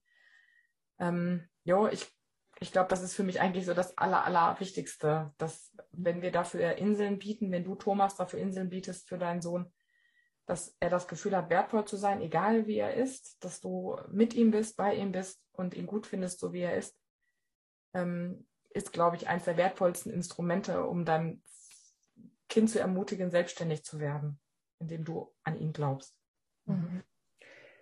Ähm, 1.00 1.48
jo, 1.64 1.88
ich 1.88 2.14
ich 2.60 2.72
glaube, 2.72 2.90
das 2.90 3.02
ist 3.02 3.16
für 3.16 3.24
mich 3.24 3.40
eigentlich 3.40 3.66
so 3.66 3.74
das 3.74 3.98
Aller, 3.98 4.26
Allerwichtigste, 4.26 5.34
dass 5.38 5.74
wenn 5.92 6.22
wir 6.22 6.32
dafür 6.32 6.76
Inseln 6.76 7.18
bieten, 7.18 7.52
wenn 7.52 7.64
du, 7.64 7.76
Thomas, 7.76 8.16
dafür 8.16 8.40
Inseln 8.40 8.70
bietest 8.70 9.08
für 9.08 9.18
deinen 9.18 9.42
Sohn, 9.42 9.72
dass 10.46 10.76
er 10.80 10.90
das 10.90 11.08
Gefühl 11.08 11.38
hat, 11.38 11.50
wertvoll 11.50 11.86
zu 11.86 11.96
sein, 11.96 12.22
egal 12.22 12.68
wie 12.68 12.78
er 12.78 12.96
ist, 12.96 13.44
dass 13.44 13.62
du 13.62 13.98
mit 14.12 14.34
ihm 14.34 14.52
bist, 14.52 14.76
bei 14.76 14.96
ihm 14.96 15.12
bist 15.12 15.42
und 15.54 15.74
ihn 15.74 15.86
gut 15.86 16.08
findest, 16.08 16.40
so 16.40 16.52
wie 16.52 16.62
er 16.62 16.76
ist, 16.76 16.98
ähm, 17.94 18.46
ist, 18.72 18.92
glaube 18.92 19.16
ich, 19.16 19.28
eines 19.28 19.46
der 19.46 19.58
wertvollsten 19.58 20.12
Instrumente, 20.12 20.86
um 20.86 21.06
deinem 21.06 21.42
Kind 22.50 22.70
zu 22.70 22.80
ermutigen, 22.80 23.30
selbstständig 23.32 23.84
zu 23.84 24.00
werden, 24.00 24.40
indem 24.80 25.06
du 25.06 25.34
an 25.44 25.58
ihn 25.60 25.72
glaubst. 25.72 26.16
Mhm. 26.66 27.04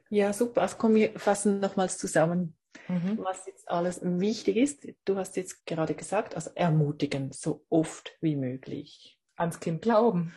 Ja, 0.10 0.32
super. 0.34 0.62
Also 0.62 0.77
komm, 0.77 0.95
wir 0.95 1.17
fassen 1.19 1.60
nochmals 1.60 1.97
zusammen, 1.97 2.56
Mhm. 2.88 3.17
was 3.23 3.45
jetzt 3.47 3.67
alles 3.69 4.01
wichtig 4.03 4.56
ist. 4.58 4.88
Du 5.06 5.15
hast 5.17 5.36
jetzt 5.36 5.65
gerade 5.65 5.95
gesagt, 5.95 6.36
also 6.36 6.51
ermutigen, 6.53 7.32
so 7.32 7.65
oft 7.69 8.15
wie 8.21 8.36
möglich. 8.36 9.19
Ans 9.36 9.60
Kind 9.60 9.82
glauben. 9.82 10.34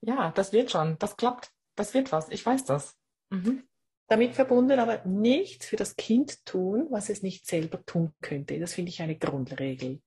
ja, 0.00 0.30
das 0.32 0.52
wird 0.52 0.70
schon. 0.70 0.98
Das 0.98 1.16
klappt. 1.16 1.50
Das 1.74 1.92
wird 1.94 2.10
was. 2.12 2.28
Ich 2.30 2.44
weiß 2.44 2.64
das. 2.64 2.96
Mhm. 3.30 3.64
Damit 4.08 4.34
verbunden 4.34 4.78
aber 4.78 5.04
nichts 5.04 5.66
für 5.66 5.76
das 5.76 5.96
Kind 5.96 6.44
tun, 6.46 6.86
was 6.90 7.08
es 7.10 7.22
nicht 7.22 7.46
selber 7.46 7.84
tun 7.84 8.14
könnte. 8.22 8.58
Das 8.60 8.74
finde 8.74 8.90
ich 8.90 9.02
eine 9.02 9.18
Grundregel. 9.18 10.00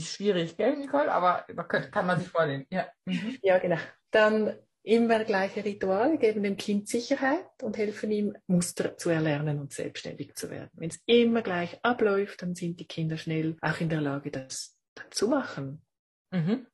Ist 0.00 0.14
schwierig, 0.14 0.56
gell, 0.56 0.76
Nicole? 0.76 1.12
Aber 1.12 1.44
da 1.54 1.62
kann, 1.64 1.90
kann 1.90 2.06
man 2.06 2.18
sich 2.18 2.28
vornehmen. 2.28 2.66
Ja. 2.70 2.88
Mhm. 3.04 3.38
Ja, 3.42 3.58
genau. 3.58 3.78
Dann 4.10 4.56
immer 4.82 5.24
gleiche 5.24 5.64
Rituale 5.64 6.16
geben 6.16 6.42
dem 6.42 6.56
Kind 6.56 6.88
Sicherheit 6.88 7.44
und 7.62 7.76
helfen 7.76 8.10
ihm, 8.10 8.36
Muster 8.46 8.96
zu 8.96 9.10
erlernen 9.10 9.58
und 9.58 9.72
selbstständig 9.72 10.34
zu 10.34 10.50
werden. 10.50 10.70
Wenn 10.72 10.88
es 10.88 11.00
immer 11.04 11.42
gleich 11.42 11.78
abläuft, 11.84 12.40
dann 12.42 12.54
sind 12.54 12.80
die 12.80 12.86
Kinder 12.86 13.18
schnell 13.18 13.56
auch 13.60 13.78
in 13.80 13.90
der 13.90 14.00
Lage, 14.00 14.30
das 14.30 14.78
dann 14.94 15.10
zu 15.10 15.28
machen. 15.28 15.84
Mhm. 16.30 16.66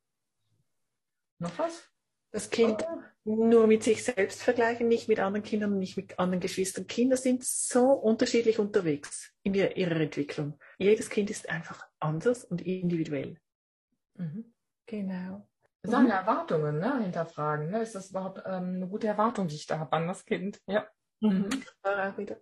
Noch 1.38 1.58
was? 1.58 1.90
Das 2.36 2.50
Kind 2.50 2.84
nur 3.24 3.66
mit 3.66 3.82
sich 3.82 4.04
selbst 4.04 4.42
vergleichen, 4.42 4.88
nicht 4.88 5.08
mit 5.08 5.20
anderen 5.20 5.42
Kindern, 5.42 5.78
nicht 5.78 5.96
mit 5.96 6.18
anderen 6.18 6.40
Geschwistern. 6.40 6.86
Kinder 6.86 7.16
sind 7.16 7.42
so 7.42 7.92
unterschiedlich 7.92 8.58
unterwegs 8.58 9.32
in 9.42 9.54
ihrer, 9.54 9.74
ihrer 9.74 9.98
Entwicklung. 9.98 10.58
Jedes 10.76 11.08
Kind 11.08 11.30
ist 11.30 11.48
einfach 11.48 11.86
anders 11.98 12.44
und 12.44 12.60
individuell. 12.60 13.38
Mhm. 14.16 14.52
Genau. 14.84 15.48
Seine 15.82 16.12
Erwartungen 16.12 16.78
ne, 16.78 17.00
hinterfragen. 17.02 17.70
Ne? 17.70 17.80
Ist 17.80 17.94
das 17.94 18.10
überhaupt 18.10 18.42
ähm, 18.44 18.74
eine 18.74 18.86
gute 18.86 19.06
Erwartung, 19.06 19.48
die 19.48 19.54
ich 19.54 19.66
da 19.66 19.78
habe 19.78 19.94
an 19.94 20.06
das 20.06 20.26
Kind? 20.26 20.60
Ja. 20.66 20.86
Mhm. 21.20 21.48
War 21.82 22.12
auch 22.12 22.18
wieder. 22.18 22.36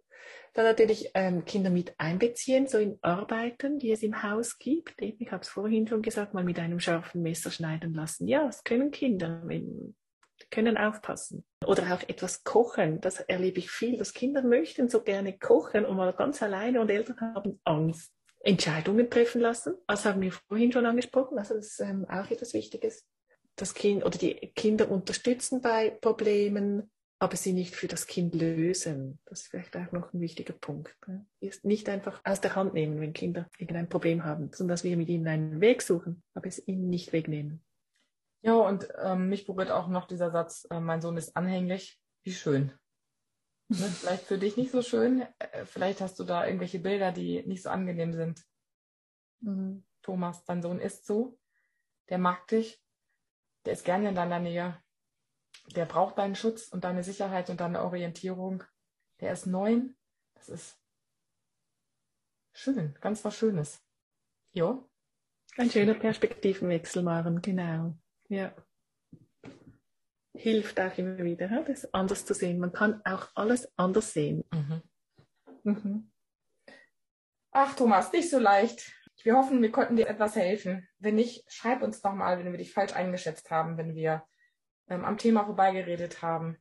Dann 0.54 0.66
natürlich 0.66 1.10
ähm, 1.14 1.44
Kinder 1.44 1.70
mit 1.70 1.94
einbeziehen, 1.98 2.66
so 2.66 2.78
in 2.78 2.98
Arbeiten, 3.02 3.78
die 3.78 3.90
es 3.90 4.02
im 4.02 4.22
Haus 4.22 4.58
gibt. 4.58 5.02
Eben, 5.02 5.18
ich 5.20 5.32
habe 5.32 5.42
es 5.42 5.48
vorhin 5.48 5.86
schon 5.88 6.02
gesagt, 6.02 6.32
mal 6.32 6.44
mit 6.44 6.58
einem 6.58 6.80
scharfen 6.80 7.22
Messer 7.22 7.50
schneiden 7.50 7.92
lassen. 7.92 8.28
Ja, 8.28 8.44
das 8.44 8.62
können 8.62 8.90
Kinder, 8.90 9.42
wenn, 9.46 9.96
können 10.50 10.76
aufpassen. 10.76 11.44
Oder 11.66 11.94
auch 11.94 12.08
etwas 12.08 12.44
kochen, 12.44 13.00
das 13.00 13.20
erlebe 13.20 13.58
ich 13.58 13.70
viel, 13.70 13.98
dass 13.98 14.14
Kinder 14.14 14.42
möchten 14.42 14.88
so 14.88 15.02
gerne 15.02 15.36
kochen 15.36 15.84
und 15.84 15.96
mal 15.96 16.12
ganz 16.12 16.42
alleine 16.42 16.80
und 16.80 16.90
Eltern 16.90 17.20
haben 17.20 17.60
Angst. 17.64 18.12
Entscheidungen 18.40 19.08
treffen 19.08 19.40
lassen, 19.40 19.74
das 19.86 20.04
haben 20.04 20.20
wir 20.20 20.30
vorhin 20.30 20.70
schon 20.70 20.84
angesprochen, 20.84 21.38
also 21.38 21.54
das 21.54 21.66
ist 21.66 21.80
ähm, 21.80 22.04
auch 22.10 22.30
etwas 22.30 22.52
Wichtiges. 22.52 23.06
Das 23.56 23.72
Kind 23.72 24.04
oder 24.04 24.18
die 24.18 24.34
Kinder 24.54 24.90
unterstützen 24.90 25.62
bei 25.62 25.88
Problemen, 25.88 26.90
aber 27.24 27.36
sie 27.36 27.54
nicht 27.54 27.74
für 27.74 27.88
das 27.88 28.06
Kind 28.06 28.34
lösen. 28.34 29.18
Das 29.24 29.40
ist 29.40 29.48
vielleicht 29.48 29.74
auch 29.78 29.92
noch 29.92 30.12
ein 30.12 30.20
wichtiger 30.20 30.52
Punkt. 30.52 30.94
Ne? 31.06 31.24
Ist 31.40 31.64
nicht 31.64 31.88
einfach 31.88 32.20
aus 32.22 32.42
der 32.42 32.54
Hand 32.54 32.74
nehmen, 32.74 33.00
wenn 33.00 33.14
Kinder 33.14 33.48
irgendein 33.56 33.88
Problem 33.88 34.24
haben, 34.24 34.52
sondern 34.52 34.74
dass 34.74 34.84
wir 34.84 34.94
mit 34.98 35.08
ihnen 35.08 35.26
einen 35.26 35.60
Weg 35.62 35.80
suchen, 35.80 36.22
aber 36.34 36.48
es 36.48 36.68
ihnen 36.68 36.90
nicht 36.90 37.14
wegnehmen. 37.14 37.64
Ja, 38.42 38.56
und 38.56 38.88
ähm, 39.02 39.30
mich 39.30 39.46
berührt 39.46 39.70
auch 39.70 39.88
noch 39.88 40.06
dieser 40.06 40.30
Satz, 40.30 40.66
äh, 40.70 40.80
mein 40.80 41.00
Sohn 41.00 41.16
ist 41.16 41.34
anhänglich. 41.34 41.98
Wie 42.22 42.32
schön. 42.32 42.72
Ne? 43.68 43.76
Vielleicht 43.76 44.24
für 44.24 44.36
dich 44.36 44.58
nicht 44.58 44.70
so 44.70 44.82
schön. 44.82 45.22
Äh, 45.38 45.64
vielleicht 45.64 46.02
hast 46.02 46.18
du 46.18 46.24
da 46.24 46.46
irgendwelche 46.46 46.80
Bilder, 46.80 47.12
die 47.12 47.42
nicht 47.46 47.62
so 47.62 47.70
angenehm 47.70 48.12
sind. 48.12 48.44
Mhm. 49.40 49.86
Thomas, 50.02 50.44
dein 50.44 50.60
Sohn 50.60 50.78
ist 50.78 51.06
so. 51.06 51.38
Der 52.10 52.18
mag 52.18 52.46
dich. 52.48 52.78
Der 53.64 53.72
ist 53.72 53.86
gerne 53.86 54.10
in 54.10 54.14
deiner 54.14 54.38
Nähe. 54.38 54.83
Der 55.74 55.86
braucht 55.86 56.18
deinen 56.18 56.34
Schutz 56.34 56.68
und 56.68 56.84
deine 56.84 57.02
Sicherheit 57.02 57.50
und 57.50 57.60
deine 57.60 57.82
Orientierung. 57.82 58.64
Der 59.20 59.32
ist 59.32 59.46
neun. 59.46 59.96
Das 60.34 60.48
ist 60.48 60.78
schön, 62.52 62.94
ganz 63.00 63.24
was 63.24 63.36
Schönes. 63.36 63.82
Jo. 64.52 64.88
Ein 65.56 65.70
schöner 65.70 65.94
Perspektivenwechsel 65.94 67.02
machen, 67.02 67.40
genau. 67.40 67.96
Ja. 68.28 68.54
Hilft 70.34 70.80
auch 70.80 70.98
immer 70.98 71.18
wieder, 71.18 71.62
das 71.62 71.92
anders 71.94 72.26
zu 72.26 72.34
sehen. 72.34 72.58
Man 72.58 72.72
kann 72.72 73.00
auch 73.04 73.28
alles 73.34 73.72
anders 73.76 74.12
sehen. 74.12 74.44
Mhm. 74.52 74.82
Mhm. 75.62 76.12
Ach, 77.52 77.74
Thomas, 77.76 78.12
nicht 78.12 78.30
so 78.30 78.38
leicht. 78.38 78.92
Wir 79.22 79.36
hoffen, 79.36 79.62
wir 79.62 79.70
konnten 79.70 79.96
dir 79.96 80.08
etwas 80.08 80.34
helfen. 80.34 80.88
Wenn 80.98 81.14
nicht, 81.14 81.50
schreib 81.50 81.82
uns 81.82 82.02
doch 82.02 82.12
mal, 82.12 82.38
wenn 82.38 82.50
wir 82.50 82.58
dich 82.58 82.72
falsch 82.72 82.94
eingeschätzt 82.94 83.50
haben, 83.50 83.78
wenn 83.78 83.94
wir 83.94 84.26
ähm, 84.88 85.04
am 85.04 85.18
Thema 85.18 85.44
vorbeigeredet 85.44 86.22
haben. 86.22 86.56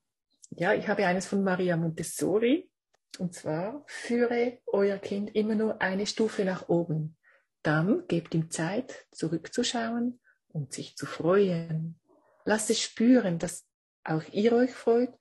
Ja, 0.51 0.75
ich 0.75 0.89
habe 0.89 1.07
eines 1.07 1.27
von 1.27 1.43
Maria 1.43 1.77
Montessori. 1.77 2.71
Und 3.19 3.35
zwar, 3.35 3.83
führe 3.87 4.61
euer 4.67 4.99
Kind 4.99 5.35
immer 5.35 5.55
nur 5.55 5.83
eine 5.83 6.07
Stufe 6.07 6.45
nach 6.45 6.69
oben. 6.69 7.17
Dann 7.63 8.07
gebt 8.09 8.35
ihm 8.35 8.51
Zeit, 8.51 9.07
zurückzuschauen 9.13 10.21
und 10.49 10.73
sich 10.73 10.97
zu 10.97 11.07
freuen. 11.07 11.99
Lasst 12.45 12.71
es 12.71 12.81
spüren, 12.81 13.39
dass 13.39 13.67
auch 14.05 14.25
ihr 14.33 14.53
euch 14.53 14.73
freut 14.73 15.17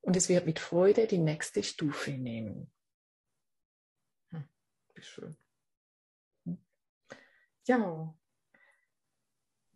und 0.00 0.16
es 0.16 0.28
wird 0.28 0.46
mit 0.46 0.58
Freude 0.58 1.06
die 1.06 1.18
nächste 1.18 1.62
Stufe 1.62 2.10
nehmen. 2.12 2.70
Hm, 4.30 4.48
wie 4.94 5.02
schön. 5.02 5.36
Ja. 7.64 8.14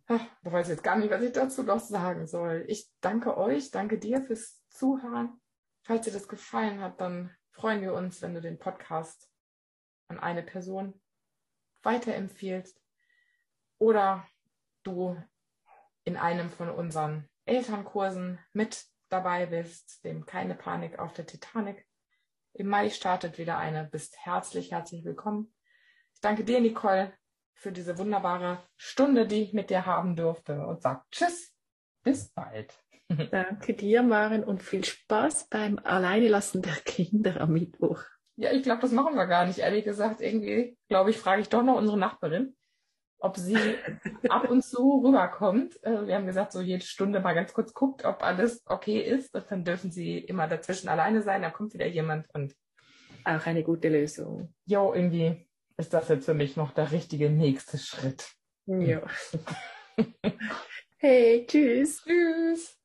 Ach, 0.07 0.27
da 0.43 0.51
weiß 0.51 0.67
ich 0.67 0.71
jetzt 0.71 0.83
gar 0.83 0.97
nicht, 0.97 1.11
was 1.11 1.21
ich 1.21 1.31
dazu 1.31 1.63
noch 1.63 1.79
sagen 1.79 2.27
soll. 2.27 2.65
Ich 2.67 2.91
danke 3.01 3.37
euch, 3.37 3.71
danke 3.71 3.99
dir 3.99 4.21
fürs 4.21 4.67
Zuhören. 4.69 5.39
Falls 5.83 6.05
dir 6.05 6.11
das 6.11 6.27
gefallen 6.27 6.81
hat, 6.81 6.99
dann 6.99 7.35
freuen 7.51 7.81
wir 7.81 7.93
uns, 7.93 8.21
wenn 8.21 8.33
du 8.33 8.41
den 8.41 8.57
Podcast 8.57 9.29
an 10.07 10.19
eine 10.19 10.43
Person 10.43 10.99
weiterempfiehlst 11.83 12.81
oder 13.77 14.27
du 14.83 15.21
in 16.03 16.17
einem 16.17 16.49
von 16.49 16.69
unseren 16.69 17.29
Elternkursen 17.45 18.39
mit 18.53 18.85
dabei 19.09 19.45
bist, 19.45 20.03
dem 20.03 20.25
Keine 20.25 20.55
Panik 20.55 20.99
auf 20.99 21.13
der 21.13 21.25
Titanic. 21.25 21.85
Im 22.53 22.67
Mai 22.67 22.89
startet 22.89 23.37
wieder 23.37 23.57
eine. 23.57 23.85
Bist 23.85 24.17
herzlich, 24.25 24.71
herzlich 24.71 25.05
willkommen. 25.05 25.53
Ich 26.13 26.21
danke 26.21 26.43
dir, 26.43 26.61
Nicole, 26.61 27.13
für 27.53 27.71
diese 27.71 27.97
wunderbare 27.97 28.63
Stunde, 28.75 29.27
die 29.27 29.43
ich 29.43 29.53
mit 29.53 29.69
dir 29.69 29.85
haben 29.85 30.15
durfte 30.15 30.65
und 30.65 30.81
sag 30.81 31.09
Tschüss, 31.11 31.55
bis 32.03 32.29
bald. 32.29 32.79
Danke 33.31 33.73
dir, 33.73 34.03
Maren, 34.03 34.43
und 34.43 34.63
viel 34.63 34.83
Spaß 34.83 35.49
beim 35.49 35.79
Alleinelassen 35.79 36.61
der 36.61 36.75
Kinder 36.75 37.41
am 37.41 37.53
Mittwoch. 37.53 38.03
Ja, 38.35 38.51
ich 38.51 38.63
glaube, 38.63 38.81
das 38.81 38.91
machen 38.91 39.15
wir 39.15 39.27
gar 39.27 39.45
nicht, 39.45 39.59
ehrlich 39.59 39.83
gesagt. 39.85 40.21
Irgendwie, 40.21 40.77
glaube 40.89 41.11
ich, 41.11 41.17
frage 41.17 41.41
ich 41.41 41.49
doch 41.49 41.63
noch 41.63 41.75
unsere 41.77 41.97
Nachbarin, 41.99 42.55
ob 43.19 43.37
sie 43.37 43.55
ab 44.29 44.49
und 44.49 44.63
zu 44.63 45.01
rüberkommt. 45.05 45.81
Äh, 45.83 46.07
Wir 46.07 46.15
haben 46.15 46.25
gesagt, 46.25 46.51
so 46.51 46.61
jede 46.61 46.83
Stunde 46.85 47.19
mal 47.19 47.33
ganz 47.35 47.53
kurz 47.53 47.73
guckt, 47.73 48.05
ob 48.05 48.23
alles 48.23 48.63
okay 48.65 48.99
ist. 49.01 49.33
Und 49.35 49.45
dann 49.49 49.63
dürfen 49.63 49.91
sie 49.91 50.17
immer 50.17 50.47
dazwischen 50.47 50.89
alleine 50.89 51.21
sein. 51.21 51.41
Dann 51.43 51.53
kommt 51.53 51.73
wieder 51.73 51.87
jemand 51.87 52.27
und 52.33 52.55
Auch 53.23 53.45
eine 53.45 53.63
gute 53.63 53.89
Lösung. 53.89 54.53
jo, 54.65 54.93
irgendwie 54.93 55.47
ist 55.77 55.93
das 55.93 56.09
jetzt 56.09 56.25
für 56.25 56.33
mich 56.33 56.55
noch 56.57 56.71
der 56.71 56.91
richtige 56.91 57.29
nächste 57.29 57.77
Schritt. 57.77 58.31
Ja. 58.65 59.01
hey, 60.97 61.45
tschüss. 61.47 62.01
Tschüss. 62.03 62.82